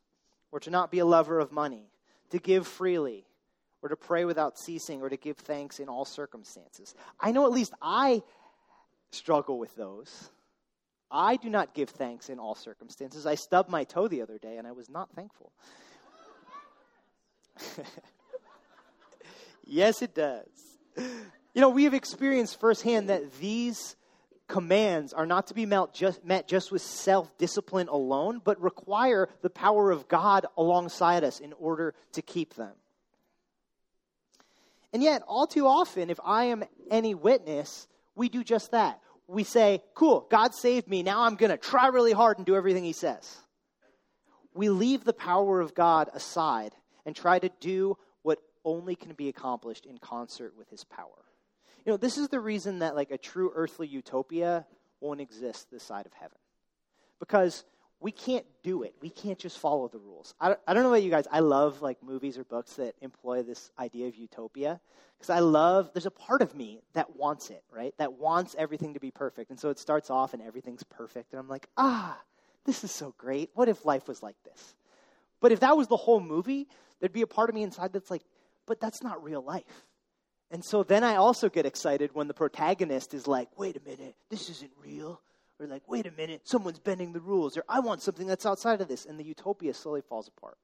or 0.53 0.61
to 0.61 0.71
not 0.71 0.91
be 0.91 1.01
a 1.01 1.05
lover 1.05 1.41
of 1.41 1.51
money, 1.51 1.91
to 2.31 2.39
give 2.39 2.67
freely, 2.67 3.27
or 3.83 3.89
to 3.89 3.97
pray 3.97 4.25
without 4.25 4.59
ceasing, 4.59 5.03
or 5.03 5.09
to 5.09 5.17
give 5.17 5.37
thanks 5.39 5.81
in 5.81 5.89
all 5.89 6.05
circumstances. 6.05 6.95
I 7.19 7.33
know 7.33 7.47
at 7.47 7.53
least 7.53 7.73
I 7.83 8.23
struggle 9.11 9.59
with 9.59 9.75
those. 9.75 10.31
I 11.11 11.37
do 11.37 11.49
not 11.49 11.75
give 11.75 11.89
thanks 11.89 12.29
in 12.29 12.39
all 12.39 12.55
circumstances. 12.55 13.27
I 13.27 13.35
stubbed 13.35 13.71
my 13.71 13.85
toe 13.85 14.09
the 14.09 14.23
other 14.23 14.39
day 14.39 14.59
and 14.59 14.67
I 14.67 14.73
was 14.73 14.91
not 14.91 15.11
thankful. 15.15 15.53
yes, 19.65 20.03
it 20.03 20.15
does. 20.15 20.47
You 21.55 21.61
know, 21.61 21.71
we 21.71 21.85
have 21.85 21.95
experienced 21.95 22.61
firsthand 22.61 23.09
that 23.09 23.39
these 23.41 23.97
commands 24.47 25.13
are 25.13 25.27
not 25.27 25.49
to 25.49 25.55
be 25.55 25.67
met 25.67 25.93
just, 25.93 26.25
met 26.25 26.49
just 26.49 26.71
with 26.71 26.83
self 26.83 27.37
discipline 27.39 27.89
alone, 27.89 28.41
but 28.43 28.61
require 28.61 29.29
the 29.43 29.51
power 29.51 29.91
of 29.91 30.09
God 30.09 30.47
alongside 30.57 31.25
us 31.25 31.41
in 31.41 31.53
order 31.55 31.95
to 32.13 32.23
keep 32.23 32.55
them. 32.55 32.73
And 34.93 35.03
yet, 35.03 35.23
all 35.27 35.47
too 35.47 35.67
often, 35.67 36.09
if 36.09 36.19
I 36.25 36.45
am 36.45 36.65
any 36.91 37.15
witness, 37.15 37.89
we 38.15 38.29
do 38.29 38.43
just 38.43 38.71
that 38.71 39.01
we 39.29 39.45
say, 39.45 39.83
cool, 39.95 40.27
God 40.31 40.55
saved 40.55 40.89
me. 40.89 41.03
Now 41.03 41.23
I'm 41.23 41.37
going 41.37 41.51
to 41.51 41.59
try 41.59 41.89
really 41.89 42.13
hard 42.13 42.39
and 42.39 42.47
do 42.47 42.57
everything 42.57 42.83
He 42.83 42.95
says. 42.95 43.37
We 44.55 44.71
leave 44.71 45.05
the 45.05 45.13
power 45.13 45.61
of 45.61 45.75
God 45.75 46.09
aside 46.15 46.75
and 47.05 47.15
try 47.15 47.39
to 47.39 47.51
do 47.61 47.97
what 48.23 48.41
only 48.65 48.97
can 48.97 49.13
be 49.13 49.29
accomplished 49.29 49.87
in 49.87 49.99
concert 49.99 50.55
with 50.57 50.71
His 50.71 50.83
power. 50.85 51.28
You 51.85 51.93
know, 51.93 51.97
this 51.97 52.19
is 52.19 52.29
the 52.29 52.41
reason 52.41 52.81
that, 52.81 52.95
like, 52.95 53.11
a 53.11 53.19
true 53.19 53.53
earthly 53.55 53.87
utopia 53.87 54.67
won't 55.01 55.21
exist 55.21 55.71
this 55.71 55.83
side 55.83 56.07
of 56.07 56.13
heaven. 56.13 56.39
Because 57.21 57.65
we 58.01 58.13
can't 58.13 58.47
do 58.63 58.83
it. 58.83 58.95
We 59.01 59.11
can't 59.11 59.39
just 59.39 59.59
follow 59.59 59.89
the 59.89 59.99
rules. 59.99 60.35
I 60.41 60.49
don't, 60.49 60.61
I 60.67 60.75
don't 60.75 60.85
know 60.85 60.91
about 60.91 61.03
you 61.03 61.11
guys. 61.11 61.27
I 61.31 61.41
love 61.41 61.83
like 61.83 62.03
movies 62.03 62.39
or 62.39 62.45
books 62.45 62.75
that 62.75 62.95
employ 63.01 63.43
this 63.43 63.71
idea 63.79 64.07
of 64.07 64.17
utopia 64.17 64.81
because 65.19 65.31
I 65.31 65.41
love. 65.41 65.91
There's 65.93 66.07
a 66.07 66.11
part 66.11 66.43
of 66.43 66.55
me 66.55 66.81
that 66.93 67.17
wants 67.17 67.51
it, 67.51 67.65
right? 67.73 67.93
That 67.99 68.13
wants 68.13 68.55
everything 68.57 68.95
to 68.95 69.01
be 69.01 69.11
perfect, 69.11 69.51
and 69.51 69.59
so 69.59 69.71
it 69.71 69.79
starts 69.79 70.11
off 70.11 70.33
and 70.33 70.43
everything's 70.43 70.85
perfect, 70.85 71.33
and 71.33 71.41
I'm 71.41 71.49
like, 71.49 71.69
ah, 71.77 72.21
this 72.65 72.85
is 72.85 72.93
so 72.93 73.15
great. 73.19 73.51
What 73.55 73.69
if 73.69 73.85
life 73.85 74.07
was 74.07 74.23
like 74.23 74.37
this? 74.45 74.77
But 75.41 75.53
if 75.53 75.61
that 75.61 75.77
was 75.77 75.89
the 75.89 75.97
whole 75.97 76.21
movie, 76.21 76.69
there'd 77.01 77.13
be 77.13 77.23
a 77.23 77.27
part 77.27 77.49
of 77.49 77.55
me 77.55 77.63
inside 77.63 77.93
that's 77.93 78.11
like, 78.11 78.23
but 78.67 78.81
that's 78.81 79.03
not 79.03 79.25
real 79.25 79.43
life. 79.43 79.87
And 80.51 80.65
so 80.65 80.83
then 80.83 81.05
I 81.05 81.17
also 81.17 81.49
get 81.49 81.67
excited 81.67 82.11
when 82.15 82.29
the 82.29 82.35
protagonist 82.35 83.13
is 83.13 83.27
like, 83.27 83.49
wait 83.59 83.77
a 83.77 83.89
minute, 83.89 84.17
this 84.31 84.49
isn't 84.49 84.73
real 84.83 85.21
or 85.61 85.67
like, 85.67 85.83
wait 85.89 86.07
a 86.07 86.13
minute, 86.13 86.43
someone's 86.45 86.79
bending 86.79 87.13
the 87.13 87.21
rules, 87.21 87.57
or 87.57 87.65
I 87.69 87.81
want 87.81 88.03
something 88.03 88.27
that's 88.27 88.47
outside 88.47 88.81
of 88.81 88.89
this. 88.89 89.07
And 89.07 89.19
the 89.19 89.25
utopia 89.25 89.75
slowly 89.75 90.03
falls 90.03 90.29
apart. 90.29 90.57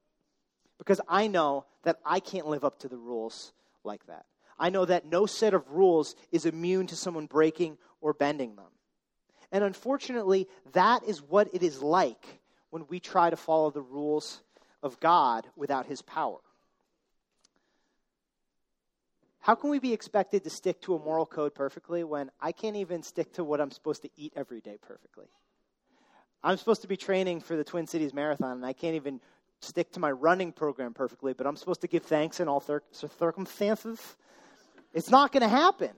Because 0.78 1.00
I 1.08 1.26
know 1.26 1.66
that 1.82 1.98
I 2.04 2.20
can't 2.20 2.46
live 2.46 2.64
up 2.64 2.78
to 2.80 2.88
the 2.88 2.96
rules 2.96 3.52
like 3.82 4.06
that. 4.06 4.24
I 4.58 4.70
know 4.70 4.84
that 4.84 5.06
no 5.06 5.26
set 5.26 5.54
of 5.54 5.68
rules 5.70 6.14
is 6.30 6.46
immune 6.46 6.86
to 6.88 6.96
someone 6.96 7.26
breaking 7.26 7.78
or 8.00 8.12
bending 8.12 8.54
them. 8.56 8.66
And 9.50 9.64
unfortunately, 9.64 10.48
that 10.72 11.04
is 11.04 11.22
what 11.22 11.48
it 11.52 11.62
is 11.62 11.82
like 11.82 12.40
when 12.70 12.86
we 12.88 13.00
try 13.00 13.30
to 13.30 13.36
follow 13.36 13.70
the 13.70 13.82
rules 13.82 14.42
of 14.82 15.00
God 15.00 15.46
without 15.56 15.86
His 15.86 16.02
power. 16.02 16.38
How 19.44 19.54
can 19.54 19.68
we 19.68 19.78
be 19.78 19.92
expected 19.92 20.42
to 20.44 20.48
stick 20.48 20.80
to 20.84 20.94
a 20.94 20.98
moral 20.98 21.26
code 21.26 21.54
perfectly 21.54 22.02
when 22.02 22.30
I 22.40 22.50
can't 22.50 22.76
even 22.76 23.02
stick 23.02 23.34
to 23.34 23.44
what 23.44 23.60
I'm 23.60 23.70
supposed 23.70 24.00
to 24.00 24.08
eat 24.16 24.32
every 24.34 24.62
day 24.62 24.78
perfectly? 24.80 25.26
I'm 26.42 26.56
supposed 26.56 26.80
to 26.80 26.88
be 26.88 26.96
training 26.96 27.42
for 27.42 27.54
the 27.54 27.62
Twin 27.62 27.86
Cities 27.86 28.14
Marathon, 28.14 28.52
and 28.52 28.64
I 28.64 28.72
can't 28.72 28.94
even 28.94 29.20
stick 29.60 29.92
to 29.92 30.00
my 30.00 30.10
running 30.10 30.50
program 30.50 30.94
perfectly, 30.94 31.34
but 31.34 31.46
I'm 31.46 31.56
supposed 31.56 31.82
to 31.82 31.88
give 31.88 32.04
thanks 32.04 32.40
in 32.40 32.48
all 32.48 32.58
thir- 32.58 32.80
circumstances. 33.18 34.16
It's 34.94 35.10
not 35.10 35.30
going 35.30 35.42
to 35.42 35.48
happen. 35.48 35.90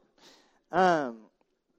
Um, 0.72 1.18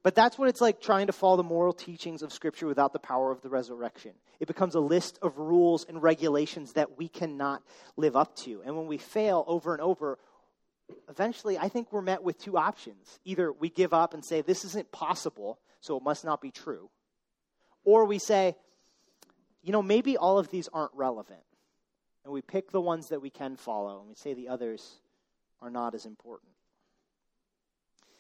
but 0.04 0.16
that's 0.16 0.38
what 0.38 0.48
it's 0.48 0.62
like 0.62 0.80
trying 0.80 1.08
to 1.08 1.14
follow 1.14 1.36
the 1.36 1.44
moral 1.44 1.74
teachings 1.74 2.22
of 2.22 2.32
Scripture 2.32 2.68
without 2.68 2.94
the 2.94 3.00
power 3.00 3.30
of 3.30 3.42
the 3.42 3.50
resurrection. 3.50 4.14
It 4.40 4.48
becomes 4.48 4.76
a 4.76 4.80
list 4.80 5.20
of 5.22 5.38
rules 5.38 5.84
and 5.84 6.02
regulations 6.02 6.72
that 6.74 6.98
we 6.98 7.10
cannot 7.10 7.62
live 7.98 8.16
up 8.16 8.38
to. 8.38 8.62
And 8.66 8.78
when 8.78 8.88
we 8.88 8.98
fail 8.98 9.44
over 9.48 9.74
and 9.74 9.82
over, 9.82 10.18
eventually 11.10 11.58
I 11.58 11.70
think 11.70 11.92
we're 11.92 12.02
met 12.02 12.24
with 12.24 12.38
two 12.38 12.58
options. 12.58 13.20
Either 13.26 13.52
we 13.52 13.70
give 13.70 13.94
up 13.94 14.14
and 14.14 14.24
say, 14.24 14.42
this 14.42 14.66
isn't 14.66 14.92
possible, 14.92 15.60
so 15.82 15.98
it 15.98 16.04
must 16.04 16.26
not 16.26 16.42
be 16.42 16.52
true. 16.52 16.90
Or 17.84 18.06
we 18.06 18.20
say, 18.20 18.56
you 19.64 19.72
know, 19.72 19.82
maybe 19.82 20.18
all 20.18 20.40
of 20.40 20.50
these 20.50 20.70
aren't 20.72 20.94
relevant. 20.94 21.42
And 22.24 22.34
we 22.34 22.42
pick 22.42 22.72
the 22.72 22.82
ones 22.82 23.10
that 23.10 23.22
we 23.22 23.30
can 23.30 23.56
follow, 23.56 24.00
and 24.00 24.10
we 24.10 24.16
say 24.16 24.34
the 24.34 24.50
others 24.50 25.00
are 25.62 25.70
not 25.70 25.96
as 25.96 26.06
important. 26.06 26.52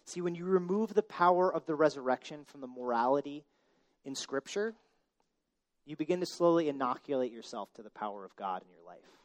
See, 0.06 0.22
when 0.22 0.36
you 0.36 0.46
remove 0.46 0.94
the 0.94 1.04
power 1.04 1.54
of 1.54 1.66
the 1.66 1.76
resurrection 1.76 2.46
from 2.46 2.62
the 2.62 2.68
morality 2.68 3.44
in 4.06 4.16
Scripture, 4.16 4.74
you 5.86 5.98
begin 5.98 6.22
to 6.22 6.26
slowly 6.26 6.70
inoculate 6.70 7.34
yourself 7.34 7.74
to 7.74 7.84
the 7.84 7.90
power 7.90 8.24
of 8.24 8.34
God 8.38 8.62
in 8.62 8.70
your 8.70 8.86
life 8.86 9.17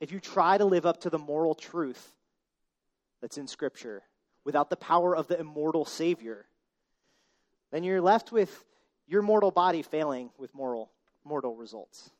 if 0.00 0.12
you 0.12 0.20
try 0.20 0.58
to 0.58 0.64
live 0.64 0.86
up 0.86 1.00
to 1.02 1.10
the 1.10 1.18
moral 1.18 1.54
truth 1.54 2.14
that's 3.20 3.38
in 3.38 3.46
Scripture 3.46 4.02
without 4.44 4.70
the 4.70 4.76
power 4.76 5.16
of 5.16 5.28
the 5.28 5.38
immortal 5.38 5.84
Savior, 5.84 6.46
then 7.70 7.84
you're 7.84 8.00
left 8.00 8.32
with 8.32 8.64
your 9.06 9.22
mortal 9.22 9.50
body 9.50 9.82
failing 9.82 10.30
with 10.38 10.54
moral, 10.54 10.90
mortal 11.24 11.56
results. 11.56 12.10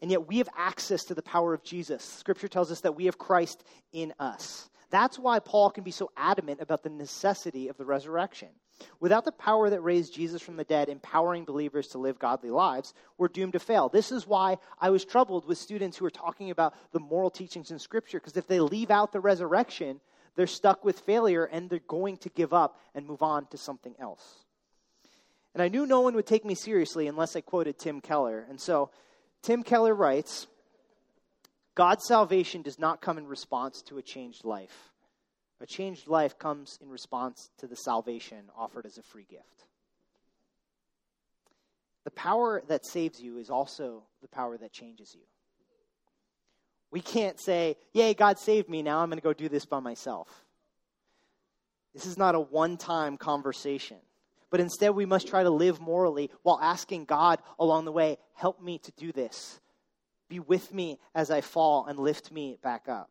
And 0.00 0.10
yet 0.10 0.28
we 0.28 0.38
have 0.38 0.48
access 0.56 1.04
to 1.04 1.14
the 1.14 1.22
power 1.22 1.54
of 1.54 1.64
Jesus. 1.64 2.04
Scripture 2.04 2.48
tells 2.48 2.70
us 2.70 2.82
that 2.82 2.94
we 2.94 3.06
have 3.06 3.18
Christ 3.18 3.64
in 3.92 4.14
us. 4.18 4.68
That's 4.90 5.18
why 5.18 5.38
Paul 5.38 5.70
can 5.70 5.84
be 5.84 5.90
so 5.90 6.10
adamant 6.16 6.60
about 6.60 6.82
the 6.82 6.90
necessity 6.90 7.68
of 7.68 7.76
the 7.76 7.84
resurrection. 7.84 8.48
Without 9.00 9.24
the 9.24 9.32
power 9.32 9.70
that 9.70 9.80
raised 9.80 10.14
Jesus 10.14 10.42
from 10.42 10.56
the 10.56 10.64
dead, 10.64 10.88
empowering 10.88 11.44
believers 11.44 11.88
to 11.88 11.98
live 11.98 12.18
godly 12.18 12.50
lives, 12.50 12.94
we're 13.16 13.28
doomed 13.28 13.54
to 13.54 13.58
fail. 13.58 13.88
This 13.88 14.12
is 14.12 14.26
why 14.26 14.58
I 14.78 14.90
was 14.90 15.04
troubled 15.04 15.46
with 15.46 15.58
students 15.58 15.96
who 15.96 16.04
are 16.06 16.10
talking 16.10 16.50
about 16.50 16.74
the 16.92 17.00
moral 17.00 17.30
teachings 17.30 17.70
in 17.70 17.78
Scripture, 17.78 18.18
because 18.18 18.36
if 18.36 18.46
they 18.46 18.60
leave 18.60 18.90
out 18.90 19.12
the 19.12 19.20
resurrection, 19.20 20.00
they're 20.36 20.46
stuck 20.46 20.84
with 20.84 21.00
failure 21.00 21.44
and 21.44 21.68
they're 21.68 21.80
going 21.88 22.16
to 22.18 22.28
give 22.28 22.52
up 22.52 22.80
and 22.94 23.06
move 23.06 23.22
on 23.22 23.46
to 23.46 23.56
something 23.56 23.94
else. 23.98 24.44
And 25.54 25.62
I 25.62 25.68
knew 25.68 25.86
no 25.86 26.00
one 26.00 26.14
would 26.14 26.26
take 26.26 26.44
me 26.44 26.54
seriously 26.54 27.08
unless 27.08 27.34
I 27.34 27.40
quoted 27.40 27.78
Tim 27.78 28.00
Keller. 28.00 28.46
And 28.48 28.60
so 28.60 28.90
Tim 29.42 29.64
Keller 29.64 29.94
writes 29.94 30.46
God's 31.74 32.06
salvation 32.06 32.62
does 32.62 32.78
not 32.78 33.00
come 33.00 33.18
in 33.18 33.26
response 33.26 33.82
to 33.82 33.98
a 33.98 34.02
changed 34.02 34.44
life. 34.44 34.87
A 35.60 35.66
changed 35.66 36.06
life 36.06 36.38
comes 36.38 36.78
in 36.80 36.88
response 36.88 37.50
to 37.58 37.66
the 37.66 37.76
salvation 37.76 38.44
offered 38.56 38.86
as 38.86 38.98
a 38.98 39.02
free 39.02 39.26
gift. 39.28 39.64
The 42.04 42.10
power 42.12 42.62
that 42.68 42.86
saves 42.86 43.20
you 43.20 43.38
is 43.38 43.50
also 43.50 44.04
the 44.22 44.28
power 44.28 44.56
that 44.56 44.72
changes 44.72 45.14
you. 45.14 45.26
We 46.90 47.00
can't 47.00 47.38
say, 47.40 47.76
Yay, 47.92 48.14
God 48.14 48.38
saved 48.38 48.68
me, 48.68 48.82
now 48.82 49.00
I'm 49.00 49.10
going 49.10 49.18
to 49.18 49.22
go 49.22 49.32
do 49.32 49.48
this 49.48 49.66
by 49.66 49.80
myself. 49.80 50.28
This 51.92 52.06
is 52.06 52.16
not 52.16 52.34
a 52.34 52.40
one 52.40 52.76
time 52.76 53.16
conversation. 53.16 53.98
But 54.50 54.60
instead, 54.60 54.90
we 54.90 55.04
must 55.04 55.28
try 55.28 55.42
to 55.42 55.50
live 55.50 55.80
morally 55.80 56.30
while 56.42 56.58
asking 56.62 57.04
God 57.04 57.40
along 57.58 57.84
the 57.84 57.92
way, 57.92 58.16
Help 58.34 58.62
me 58.62 58.78
to 58.78 58.92
do 58.92 59.12
this. 59.12 59.60
Be 60.28 60.40
with 60.40 60.72
me 60.72 60.98
as 61.14 61.30
I 61.30 61.40
fall 61.40 61.86
and 61.86 61.98
lift 61.98 62.30
me 62.30 62.58
back 62.62 62.88
up. 62.88 63.10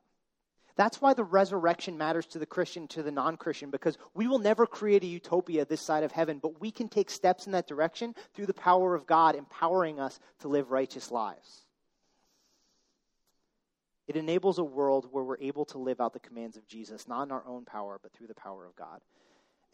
That's 0.78 1.02
why 1.02 1.16
the 1.16 1.24
resurrection 1.24 1.98
matters 1.98 2.28
to 2.28 2.40
the 2.40 2.46
Christian, 2.46 2.88
to 2.90 3.02
the 3.02 3.12
non 3.12 3.36
Christian, 3.36 3.72
because 3.72 3.98
we 4.14 4.28
will 4.28 4.40
never 4.40 4.68
create 4.68 5.04
a 5.04 5.08
utopia 5.08 5.66
this 5.66 5.82
side 5.82 6.04
of 6.04 6.12
heaven, 6.12 6.40
but 6.40 6.62
we 6.62 6.72
can 6.72 6.88
take 6.88 7.10
steps 7.10 7.48
in 7.48 7.52
that 7.54 7.68
direction 7.68 8.14
through 8.36 8.46
the 8.46 8.54
power 8.54 8.94
of 8.94 9.08
God 9.08 9.36
empowering 9.36 10.00
us 10.00 10.20
to 10.40 10.48
live 10.48 10.70
righteous 10.70 11.12
lives. 11.12 11.64
It 14.08 14.16
enables 14.16 14.60
a 14.60 14.64
world 14.64 15.08
where 15.12 15.24
we're 15.24 15.40
able 15.40 15.66
to 15.66 15.80
live 15.80 16.00
out 16.00 16.14
the 16.14 16.20
commands 16.20 16.56
of 16.56 16.68
Jesus, 16.68 17.08
not 17.08 17.24
in 17.24 17.32
our 17.32 17.46
own 17.46 17.66
power, 17.66 18.00
but 18.02 18.14
through 18.14 18.28
the 18.28 18.36
power 18.36 18.66
of 18.66 18.76
God. 18.76 19.02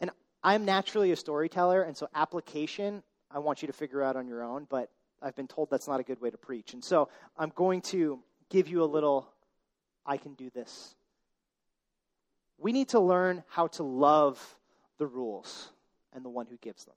And 0.00 0.10
I'm 0.42 0.64
naturally 0.64 1.12
a 1.12 1.16
storyteller, 1.16 1.82
and 1.82 1.96
so 1.96 2.08
application 2.14 3.02
I 3.30 3.40
want 3.40 3.62
you 3.62 3.66
to 3.66 3.72
figure 3.72 4.02
out 4.02 4.16
on 4.16 4.26
your 4.26 4.42
own, 4.42 4.66
but 4.70 4.90
I've 5.20 5.36
been 5.36 5.48
told 5.48 5.68
that's 5.68 5.86
not 5.86 6.00
a 6.00 6.02
good 6.02 6.20
way 6.20 6.30
to 6.30 6.38
preach. 6.38 6.72
And 6.72 6.82
so 6.82 7.10
I'm 7.36 7.52
going 7.54 7.82
to 7.82 8.20
give 8.48 8.68
you 8.68 8.82
a 8.82 8.86
little 8.86 9.28
I 10.06 10.16
can 10.16 10.34
do 10.34 10.50
this. 10.50 10.94
We 12.58 12.72
need 12.72 12.90
to 12.90 13.00
learn 13.00 13.42
how 13.48 13.68
to 13.68 13.82
love 13.82 14.40
the 14.98 15.06
rules 15.06 15.70
and 16.12 16.24
the 16.24 16.30
one 16.30 16.46
who 16.46 16.56
gives 16.58 16.84
them. 16.84 16.94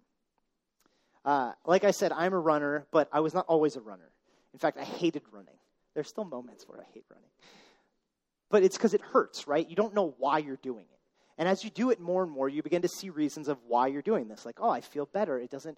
Uh, 1.25 1.51
like 1.65 1.83
I 1.83 1.91
said, 1.91 2.11
I'm 2.11 2.33
a 2.33 2.39
runner, 2.39 2.85
but 2.91 3.09
I 3.11 3.19
was 3.19 3.33
not 3.33 3.45
always 3.47 3.75
a 3.75 3.81
runner. 3.81 4.09
In 4.53 4.59
fact, 4.59 4.77
I 4.77 4.83
hated 4.83 5.23
running. 5.31 5.55
There's 5.93 6.07
still 6.07 6.25
moments 6.25 6.65
where 6.67 6.79
I 6.79 6.85
hate 6.93 7.05
running. 7.09 7.29
But 8.49 8.63
it's 8.63 8.77
because 8.77 8.93
it 8.93 9.01
hurts, 9.01 9.47
right? 9.47 9.67
You 9.67 9.75
don't 9.75 9.93
know 9.93 10.15
why 10.19 10.37
you're 10.37 10.57
doing 10.57 10.85
it. 10.85 10.99
And 11.37 11.47
as 11.47 11.63
you 11.63 11.69
do 11.69 11.91
it 11.91 11.99
more 11.99 12.23
and 12.23 12.31
more, 12.31 12.49
you 12.49 12.63
begin 12.63 12.81
to 12.81 12.87
see 12.87 13.09
reasons 13.09 13.47
of 13.47 13.57
why 13.67 13.87
you're 13.87 14.01
doing 14.01 14.27
this. 14.27 14.45
Like, 14.45 14.59
oh, 14.59 14.69
I 14.69 14.81
feel 14.81 15.05
better. 15.05 15.39
It 15.39 15.51
doesn't 15.51 15.77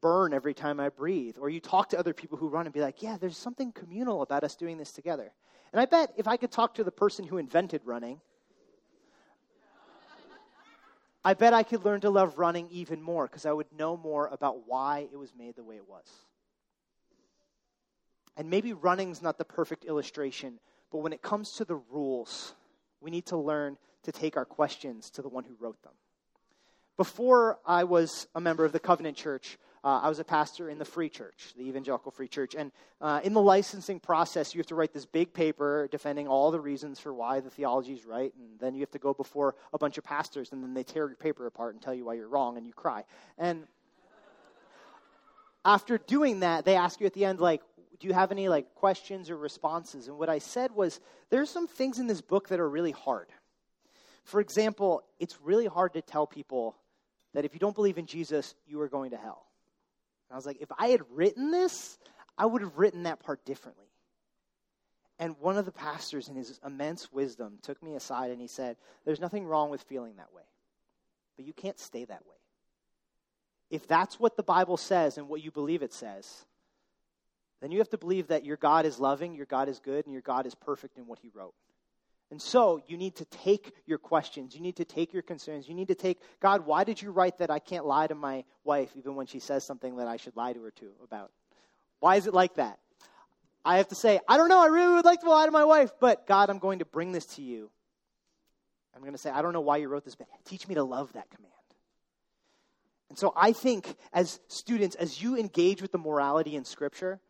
burn 0.00 0.32
every 0.32 0.54
time 0.54 0.80
I 0.80 0.88
breathe. 0.88 1.36
Or 1.40 1.48
you 1.48 1.60
talk 1.60 1.88
to 1.90 1.98
other 1.98 2.12
people 2.12 2.38
who 2.38 2.48
run 2.48 2.66
and 2.66 2.74
be 2.74 2.80
like, 2.80 3.02
yeah, 3.02 3.16
there's 3.18 3.36
something 3.36 3.72
communal 3.72 4.22
about 4.22 4.44
us 4.44 4.54
doing 4.54 4.76
this 4.78 4.92
together. 4.92 5.32
And 5.72 5.80
I 5.80 5.86
bet 5.86 6.12
if 6.16 6.26
I 6.26 6.36
could 6.36 6.50
talk 6.50 6.74
to 6.74 6.84
the 6.84 6.90
person 6.90 7.24
who 7.24 7.38
invented 7.38 7.82
running, 7.84 8.20
I 11.24 11.34
bet 11.34 11.52
I 11.52 11.62
could 11.62 11.84
learn 11.84 12.00
to 12.00 12.10
love 12.10 12.38
running 12.38 12.68
even 12.70 13.02
more 13.02 13.26
because 13.26 13.44
I 13.44 13.52
would 13.52 13.66
know 13.76 13.96
more 13.96 14.28
about 14.28 14.66
why 14.66 15.06
it 15.12 15.16
was 15.16 15.34
made 15.36 15.54
the 15.54 15.62
way 15.62 15.76
it 15.76 15.88
was. 15.88 16.06
And 18.36 18.48
maybe 18.48 18.72
running's 18.72 19.20
not 19.20 19.36
the 19.36 19.44
perfect 19.44 19.84
illustration, 19.84 20.58
but 20.90 20.98
when 20.98 21.12
it 21.12 21.20
comes 21.20 21.52
to 21.56 21.64
the 21.64 21.76
rules, 21.90 22.54
we 23.00 23.10
need 23.10 23.26
to 23.26 23.36
learn 23.36 23.76
to 24.04 24.12
take 24.12 24.36
our 24.36 24.46
questions 24.46 25.10
to 25.10 25.22
the 25.22 25.28
one 25.28 25.44
who 25.44 25.54
wrote 25.60 25.82
them. 25.82 25.92
Before 26.96 27.58
I 27.66 27.84
was 27.84 28.26
a 28.34 28.40
member 28.40 28.64
of 28.64 28.72
the 28.72 28.80
Covenant 28.80 29.16
Church, 29.16 29.58
uh, 29.82 30.00
I 30.02 30.08
was 30.08 30.18
a 30.18 30.24
pastor 30.24 30.68
in 30.68 30.78
the 30.78 30.84
Free 30.84 31.08
Church, 31.08 31.54
the 31.56 31.62
Evangelical 31.62 32.12
Free 32.12 32.28
Church. 32.28 32.54
And 32.54 32.70
uh, 33.00 33.20
in 33.24 33.32
the 33.32 33.40
licensing 33.40 33.98
process, 33.98 34.54
you 34.54 34.58
have 34.58 34.66
to 34.66 34.74
write 34.74 34.92
this 34.92 35.06
big 35.06 35.32
paper 35.32 35.88
defending 35.90 36.28
all 36.28 36.50
the 36.50 36.60
reasons 36.60 37.00
for 37.00 37.14
why 37.14 37.40
the 37.40 37.50
theology 37.50 37.94
is 37.94 38.04
right. 38.04 38.32
And 38.38 38.58
then 38.58 38.74
you 38.74 38.80
have 38.80 38.90
to 38.90 38.98
go 38.98 39.14
before 39.14 39.54
a 39.72 39.78
bunch 39.78 39.96
of 39.96 40.04
pastors, 40.04 40.52
and 40.52 40.62
then 40.62 40.74
they 40.74 40.82
tear 40.82 41.06
your 41.06 41.16
paper 41.16 41.46
apart 41.46 41.74
and 41.74 41.82
tell 41.82 41.94
you 41.94 42.04
why 42.04 42.14
you're 42.14 42.28
wrong, 42.28 42.58
and 42.58 42.66
you 42.66 42.72
cry. 42.72 43.04
And 43.38 43.66
after 45.64 45.98
doing 45.98 46.40
that, 46.40 46.64
they 46.64 46.76
ask 46.76 47.00
you 47.00 47.06
at 47.06 47.14
the 47.14 47.24
end, 47.24 47.40
like, 47.40 47.62
do 47.98 48.08
you 48.08 48.14
have 48.14 48.32
any 48.32 48.48
like 48.48 48.74
questions 48.74 49.30
or 49.30 49.36
responses? 49.36 50.08
And 50.08 50.18
what 50.18 50.28
I 50.30 50.38
said 50.38 50.72
was, 50.72 51.00
there's 51.28 51.50
some 51.50 51.66
things 51.66 51.98
in 51.98 52.06
this 52.06 52.20
book 52.22 52.48
that 52.48 52.60
are 52.60 52.68
really 52.68 52.92
hard. 52.92 53.28
For 54.24 54.40
example, 54.40 55.04
it's 55.18 55.38
really 55.42 55.66
hard 55.66 55.94
to 55.94 56.02
tell 56.02 56.26
people 56.26 56.76
that 57.34 57.44
if 57.44 57.54
you 57.54 57.60
don't 57.60 57.74
believe 57.74 57.98
in 57.98 58.06
Jesus, 58.06 58.54
you 58.66 58.80
are 58.80 58.88
going 58.88 59.10
to 59.10 59.16
hell. 59.16 59.46
And 60.30 60.34
I 60.34 60.36
was 60.36 60.46
like, 60.46 60.58
if 60.60 60.70
I 60.78 60.88
had 60.88 61.02
written 61.10 61.50
this, 61.50 61.98
I 62.38 62.46
would 62.46 62.62
have 62.62 62.78
written 62.78 63.02
that 63.02 63.20
part 63.20 63.44
differently. 63.44 63.86
And 65.18 65.34
one 65.40 65.58
of 65.58 65.66
the 65.66 65.72
pastors, 65.72 66.28
in 66.28 66.36
his 66.36 66.58
immense 66.64 67.12
wisdom, 67.12 67.58
took 67.60 67.82
me 67.82 67.94
aside 67.94 68.30
and 68.30 68.40
he 68.40 68.46
said, 68.46 68.76
There's 69.04 69.20
nothing 69.20 69.44
wrong 69.44 69.68
with 69.68 69.82
feeling 69.82 70.16
that 70.16 70.32
way, 70.32 70.44
but 71.36 71.44
you 71.44 71.52
can't 71.52 71.78
stay 71.78 72.04
that 72.04 72.24
way. 72.26 72.36
If 73.70 73.86
that's 73.86 74.18
what 74.18 74.36
the 74.36 74.42
Bible 74.42 74.76
says 74.76 75.18
and 75.18 75.28
what 75.28 75.42
you 75.42 75.50
believe 75.50 75.82
it 75.82 75.92
says, 75.92 76.46
then 77.60 77.70
you 77.70 77.78
have 77.78 77.90
to 77.90 77.98
believe 77.98 78.28
that 78.28 78.46
your 78.46 78.56
God 78.56 78.86
is 78.86 78.98
loving, 78.98 79.34
your 79.34 79.46
God 79.46 79.68
is 79.68 79.78
good, 79.78 80.06
and 80.06 80.12
your 80.12 80.22
God 80.22 80.46
is 80.46 80.54
perfect 80.54 80.96
in 80.96 81.06
what 81.06 81.18
he 81.18 81.30
wrote. 81.34 81.54
And 82.30 82.40
so 82.40 82.80
you 82.86 82.96
need 82.96 83.16
to 83.16 83.24
take 83.24 83.72
your 83.86 83.98
questions. 83.98 84.54
You 84.54 84.60
need 84.60 84.76
to 84.76 84.84
take 84.84 85.12
your 85.12 85.22
concerns. 85.22 85.68
You 85.68 85.74
need 85.74 85.88
to 85.88 85.96
take, 85.96 86.20
God, 86.40 86.64
why 86.64 86.84
did 86.84 87.02
you 87.02 87.10
write 87.10 87.38
that 87.38 87.50
I 87.50 87.58
can't 87.58 87.84
lie 87.84 88.06
to 88.06 88.14
my 88.14 88.44
wife 88.62 88.90
even 88.96 89.16
when 89.16 89.26
she 89.26 89.40
says 89.40 89.64
something 89.64 89.96
that 89.96 90.06
I 90.06 90.16
should 90.16 90.36
lie 90.36 90.52
to 90.52 90.62
her 90.62 90.70
to 90.70 90.92
about? 91.02 91.32
Why 91.98 92.16
is 92.16 92.28
it 92.28 92.34
like 92.34 92.54
that? 92.54 92.78
I 93.64 93.78
have 93.78 93.88
to 93.88 93.94
say, 93.94 94.20
I 94.28 94.36
don't 94.36 94.48
know, 94.48 94.60
I 94.60 94.66
really 94.66 94.94
would 94.94 95.04
like 95.04 95.20
to 95.20 95.28
lie 95.28 95.44
to 95.44 95.52
my 95.52 95.64
wife, 95.64 95.90
but 96.00 96.26
God, 96.26 96.50
I'm 96.50 96.60
going 96.60 96.78
to 96.78 96.84
bring 96.84 97.12
this 97.12 97.26
to 97.34 97.42
you. 97.42 97.70
I'm 98.94 99.02
going 99.02 99.12
to 99.12 99.18
say, 99.18 99.30
I 99.30 99.42
don't 99.42 99.52
know 99.52 99.60
why 99.60 99.78
you 99.78 99.88
wrote 99.88 100.04
this, 100.04 100.14
but 100.14 100.28
teach 100.44 100.66
me 100.66 100.76
to 100.76 100.84
love 100.84 101.12
that 101.12 101.30
command. 101.30 101.52
And 103.10 103.18
so 103.18 103.32
I 103.36 103.52
think 103.52 103.96
as 104.12 104.40
students, 104.46 104.94
as 104.94 105.20
you 105.20 105.36
engage 105.36 105.82
with 105.82 105.92
the 105.92 105.98
morality 105.98 106.54
in 106.54 106.64
Scripture 106.64 107.20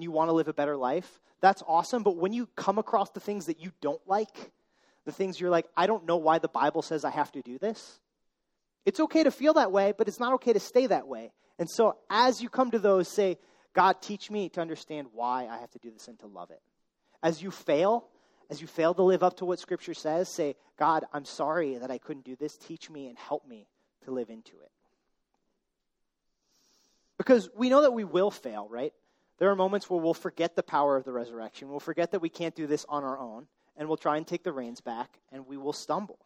and 0.00 0.04
you 0.04 0.10
want 0.10 0.30
to 0.30 0.32
live 0.32 0.48
a 0.48 0.54
better 0.54 0.78
life, 0.78 1.20
that's 1.42 1.62
awesome. 1.68 2.02
But 2.02 2.16
when 2.16 2.32
you 2.32 2.46
come 2.56 2.78
across 2.78 3.10
the 3.10 3.20
things 3.20 3.44
that 3.46 3.60
you 3.60 3.70
don't 3.82 4.00
like, 4.06 4.50
the 5.04 5.12
things 5.12 5.38
you're 5.38 5.50
like, 5.50 5.66
I 5.76 5.86
don't 5.86 6.06
know 6.06 6.16
why 6.16 6.38
the 6.38 6.48
Bible 6.48 6.80
says 6.80 7.04
I 7.04 7.10
have 7.10 7.30
to 7.32 7.42
do 7.42 7.58
this, 7.58 8.00
it's 8.86 8.98
okay 8.98 9.24
to 9.24 9.30
feel 9.30 9.52
that 9.54 9.72
way, 9.72 9.92
but 9.96 10.08
it's 10.08 10.18
not 10.18 10.32
okay 10.34 10.54
to 10.54 10.58
stay 10.60 10.86
that 10.86 11.06
way. 11.06 11.32
And 11.58 11.68
so 11.68 11.98
as 12.08 12.40
you 12.40 12.48
come 12.48 12.70
to 12.70 12.78
those, 12.78 13.14
say, 13.14 13.36
God, 13.74 14.00
teach 14.00 14.30
me 14.30 14.48
to 14.48 14.62
understand 14.62 15.08
why 15.12 15.48
I 15.50 15.58
have 15.58 15.70
to 15.72 15.78
do 15.78 15.90
this 15.90 16.08
and 16.08 16.18
to 16.20 16.26
love 16.26 16.50
it. 16.50 16.62
As 17.22 17.42
you 17.42 17.50
fail, 17.50 18.06
as 18.48 18.62
you 18.62 18.66
fail 18.66 18.94
to 18.94 19.02
live 19.02 19.22
up 19.22 19.36
to 19.36 19.44
what 19.44 19.58
Scripture 19.58 19.92
says, 19.92 20.34
say, 20.34 20.56
God, 20.78 21.04
I'm 21.12 21.26
sorry 21.26 21.76
that 21.76 21.90
I 21.90 21.98
couldn't 21.98 22.24
do 22.24 22.36
this. 22.36 22.56
Teach 22.56 22.88
me 22.88 23.08
and 23.08 23.18
help 23.18 23.46
me 23.46 23.66
to 24.06 24.12
live 24.12 24.30
into 24.30 24.52
it. 24.62 24.70
Because 27.18 27.50
we 27.54 27.68
know 27.68 27.82
that 27.82 27.92
we 27.92 28.04
will 28.04 28.30
fail, 28.30 28.66
right? 28.70 28.94
There 29.40 29.50
are 29.50 29.56
moments 29.56 29.88
where 29.88 29.98
we'll 29.98 30.12
forget 30.12 30.54
the 30.54 30.62
power 30.62 30.98
of 30.98 31.04
the 31.04 31.12
resurrection. 31.12 31.70
We'll 31.70 31.80
forget 31.80 32.12
that 32.12 32.20
we 32.20 32.28
can't 32.28 32.54
do 32.54 32.66
this 32.66 32.84
on 32.90 33.04
our 33.04 33.18
own, 33.18 33.46
and 33.74 33.88
we'll 33.88 33.96
try 33.96 34.18
and 34.18 34.26
take 34.26 34.44
the 34.44 34.52
reins 34.52 34.82
back, 34.82 35.18
and 35.32 35.46
we 35.46 35.56
will 35.56 35.72
stumble. 35.72 36.18